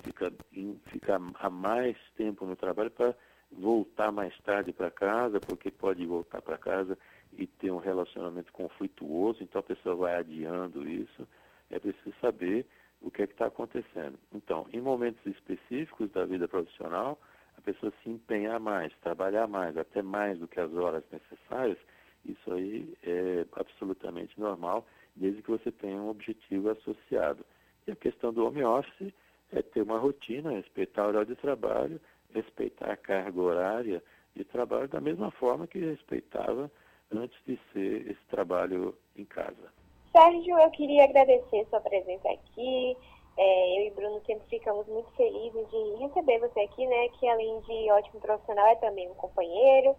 fica, 0.03 0.31
em, 0.53 0.79
fica 0.91 1.19
a 1.39 1.49
mais 1.49 1.97
tempo 2.15 2.45
no 2.45 2.55
trabalho 2.55 2.91
para 2.91 3.15
voltar 3.51 4.11
mais 4.11 4.37
tarde 4.41 4.71
para 4.71 4.91
casa, 4.91 5.39
porque 5.41 5.71
pode 5.71 6.05
voltar 6.05 6.41
para 6.41 6.57
casa 6.57 6.97
e 7.37 7.47
ter 7.47 7.71
um 7.71 7.77
relacionamento 7.77 8.51
conflituoso, 8.51 9.43
então 9.43 9.59
a 9.59 9.63
pessoa 9.63 9.95
vai 9.95 10.15
adiando 10.15 10.87
isso. 10.87 11.27
É 11.69 11.79
preciso 11.79 12.13
saber 12.21 12.65
o 13.01 13.11
que 13.11 13.23
é 13.23 13.27
que 13.27 13.33
está 13.33 13.47
acontecendo. 13.47 14.17
Então, 14.33 14.67
em 14.71 14.81
momentos 14.81 15.25
específicos 15.25 16.11
da 16.11 16.25
vida 16.25 16.47
profissional, 16.47 17.19
a 17.57 17.61
pessoa 17.61 17.93
se 18.03 18.09
empenhar 18.09 18.59
mais, 18.59 18.93
trabalhar 19.01 19.47
mais, 19.47 19.77
até 19.77 20.01
mais 20.01 20.39
do 20.39 20.47
que 20.47 20.59
as 20.59 20.73
horas 20.73 21.03
necessárias, 21.11 21.77
isso 22.25 22.53
aí 22.53 22.93
é 23.03 23.45
absolutamente 23.53 24.39
normal, 24.39 24.85
desde 25.15 25.41
que 25.41 25.51
você 25.51 25.71
tenha 25.71 25.97
um 25.97 26.09
objetivo 26.09 26.69
associado. 26.69 27.45
E 27.87 27.91
a 27.91 27.95
questão 27.95 28.33
do 28.33 28.45
home 28.45 28.63
office 28.63 29.13
é 29.51 29.61
ter 29.61 29.81
uma 29.81 29.99
rotina, 29.99 30.51
respeitar 30.51 31.05
o 31.05 31.09
horário 31.09 31.27
de 31.27 31.35
trabalho, 31.35 32.01
respeitar 32.33 32.91
a 32.91 32.97
carga 32.97 33.39
horária 33.39 34.03
de 34.35 34.43
trabalho 34.43 34.87
da 34.87 34.99
mesma 34.99 35.31
forma 35.31 35.67
que 35.67 35.79
respeitava 35.79 36.69
antes 37.11 37.37
de 37.45 37.59
ser 37.71 38.11
esse 38.11 38.25
trabalho 38.29 38.95
em 39.15 39.25
casa. 39.25 39.73
Sérgio, 40.11 40.57
eu 40.57 40.71
queria 40.71 41.03
agradecer 41.03 41.67
sua 41.69 41.81
presença 41.81 42.29
aqui. 42.29 42.97
É, 43.37 43.79
eu 43.79 43.87
e 43.87 43.91
Bruno 43.91 44.21
sempre 44.25 44.47
ficamos 44.47 44.87
muito 44.87 45.11
felizes 45.11 45.69
de 45.69 45.95
receber 46.03 46.39
você 46.39 46.61
aqui, 46.61 46.87
né? 46.87 47.09
Que 47.19 47.27
além 47.27 47.59
de 47.61 47.91
ótimo 47.91 48.21
profissional, 48.21 48.65
é 48.67 48.75
também 48.75 49.09
um 49.09 49.15
companheiro. 49.15 49.95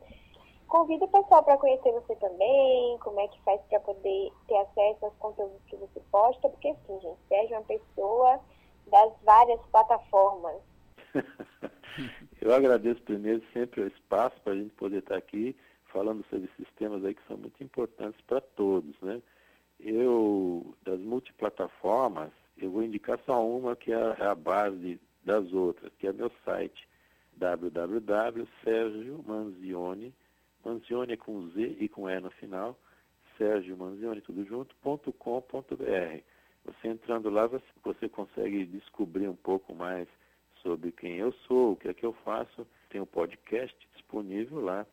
Convido 0.69 1.05
o 1.05 1.09
pessoal 1.09 1.45
para 1.45 1.59
conhecer 1.59 1.93
você 1.93 2.17
também, 2.17 2.99
como 2.99 3.21
é 3.21 3.29
que 3.29 3.41
faz 3.43 3.61
para 3.69 3.79
poder 3.81 4.33
ter 4.49 4.57
acesso 4.57 5.05
aos 5.05 5.15
conteúdos 5.17 5.63
que 5.67 5.77
você 5.77 6.01
posta, 6.11 6.49
porque 6.49 6.75
sim, 6.87 7.01
gente, 7.01 7.19
Sérgio 7.29 7.55
é 7.55 7.59
uma 7.59 7.65
pessoa 7.65 8.41
das 8.89 9.13
várias 9.23 9.61
plataformas. 9.67 10.57
Eu 12.41 12.53
agradeço 12.53 13.01
primeiro 13.03 13.43
sempre 13.53 13.83
o 13.83 13.87
espaço 13.87 14.41
para 14.43 14.55
a 14.55 14.57
gente 14.57 14.75
poder 14.75 14.99
estar 14.99 15.17
aqui 15.17 15.57
falando 15.97 16.23
sobre 16.29 16.51
esses 16.53 16.69
temas 16.75 17.03
aí 17.05 17.15
que 17.15 17.27
são 17.27 17.39
muito 17.39 17.65
importantes 17.65 18.21
para 18.27 18.43
todos, 18.43 18.95
né? 19.01 19.23
Eu, 19.81 20.77
das 20.83 21.01
multiplataformas, 21.01 22.31
eu 22.59 22.71
vou 22.71 22.83
indicar 22.83 23.19
só 23.25 23.43
uma 23.47 23.75
que 23.75 23.91
é 23.93 24.23
a 24.23 24.35
base 24.35 25.01
das 25.25 25.51
outras, 25.55 25.91
que 25.99 26.07
é 26.07 26.13
meu 26.13 26.31
site 26.45 26.87
www.sergiomanzione.com 27.37 30.13
Manzione 30.67 31.13
é 31.13 31.17
com 31.17 31.49
Z 31.51 31.77
e 31.79 31.89
com 31.89 32.11
E 32.11 32.19
no 32.19 32.31
final, 32.33 32.77
Sérgio 33.39 33.77
Manzione, 33.77 34.21
tudo 34.21 34.45
junto, 34.45 34.75
ponto 34.83 35.13
com, 35.13 35.41
ponto 35.41 35.77
br. 35.77 36.21
Você 36.65 36.89
entrando 36.89 37.31
lá, 37.31 37.47
você, 37.47 38.09
consegue 38.09 38.67
descobrir 38.67 39.29
um 39.29 39.37
pouco 39.37 39.73
mais 39.73 40.09
sobre 40.63 40.91
quem 40.91 41.19
eu 41.19 41.33
sou, 41.47 41.73
o 41.73 41.77
que 41.77 41.89
é 41.89 41.95
que 41.95 42.05
eu 42.05 42.13
faço. 42.25 42.67
Tem 42.91 43.01
um 43.01 43.07
podcast 43.07 43.77
disponível 43.95 44.61
lá, 44.61 44.85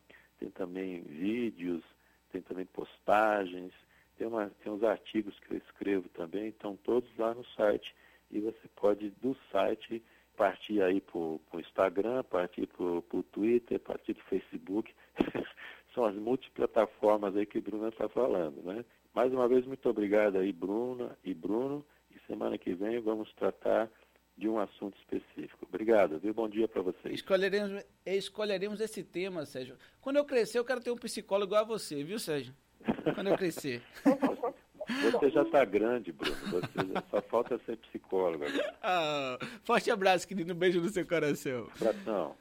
também 0.63 1.01
vídeos, 1.01 1.83
tem 2.31 2.41
também 2.41 2.65
postagens, 2.65 3.73
tem, 4.17 4.25
uma, 4.25 4.49
tem 4.63 4.71
uns 4.71 4.83
artigos 4.83 5.37
que 5.41 5.53
eu 5.53 5.57
escrevo 5.57 6.07
também, 6.09 6.47
estão 6.47 6.77
todos 6.77 7.09
lá 7.17 7.33
no 7.33 7.45
site. 7.47 7.93
E 8.31 8.39
você 8.39 8.67
pode, 8.75 9.09
do 9.21 9.35
site, 9.51 10.01
partir 10.37 10.81
aí 10.81 11.01
para 11.01 11.17
o 11.17 11.41
Instagram, 11.55 12.23
partir 12.23 12.65
para 12.67 12.85
o 12.85 13.23
Twitter, 13.31 13.79
partir 13.79 14.13
para 14.13 14.23
o 14.23 14.29
Facebook. 14.29 14.93
São 15.93 16.05
as 16.05 16.15
multiplataformas 16.15 17.35
aí 17.35 17.45
que 17.45 17.59
o 17.59 17.61
Bruno 17.61 17.89
está 17.89 18.07
falando, 18.07 18.63
né? 18.63 18.85
Mais 19.13 19.31
uma 19.31 19.47
vez, 19.47 19.65
muito 19.65 19.87
obrigado 19.87 20.37
aí, 20.37 20.51
Bruna 20.51 21.15
e 21.23 21.33
Bruno. 21.33 21.85
E 22.09 22.19
semana 22.25 22.57
que 22.57 22.73
vem 22.73 22.99
vamos 22.99 23.31
tratar 23.33 23.91
de 24.37 24.47
um 24.49 24.59
assunto 24.59 24.97
específico. 24.99 25.65
Obrigado, 25.67 26.19
viu? 26.19 26.33
Bom 26.33 26.49
dia 26.49 26.67
para 26.67 26.81
vocês. 26.81 27.15
Escolheremos, 27.15 27.83
escolheremos 28.05 28.81
esse 28.81 29.03
tema, 29.03 29.45
Sérgio. 29.45 29.77
Quando 30.01 30.17
eu 30.17 30.25
crescer, 30.25 30.59
eu 30.59 30.65
quero 30.65 30.81
ter 30.81 30.91
um 30.91 30.97
psicólogo 30.97 31.51
igual 31.51 31.61
a 31.63 31.67
você, 31.67 32.03
viu, 32.03 32.19
Sérgio? 32.19 32.53
Quando 33.15 33.27
eu 33.27 33.37
crescer. 33.37 33.81
Você 35.13 35.29
já 35.29 35.43
está 35.43 35.63
grande, 35.63 36.11
Bruno. 36.11 36.35
Você 36.51 37.05
só 37.09 37.21
falta 37.21 37.57
ser 37.65 37.77
psicólogo. 37.77 38.43
Ah, 38.81 39.37
forte 39.63 39.89
abraço, 39.89 40.27
querido. 40.27 40.53
Um 40.53 40.57
beijo 40.57 40.81
no 40.81 40.89
seu 40.89 41.07
coração. 41.07 41.69
Abração. 41.79 42.35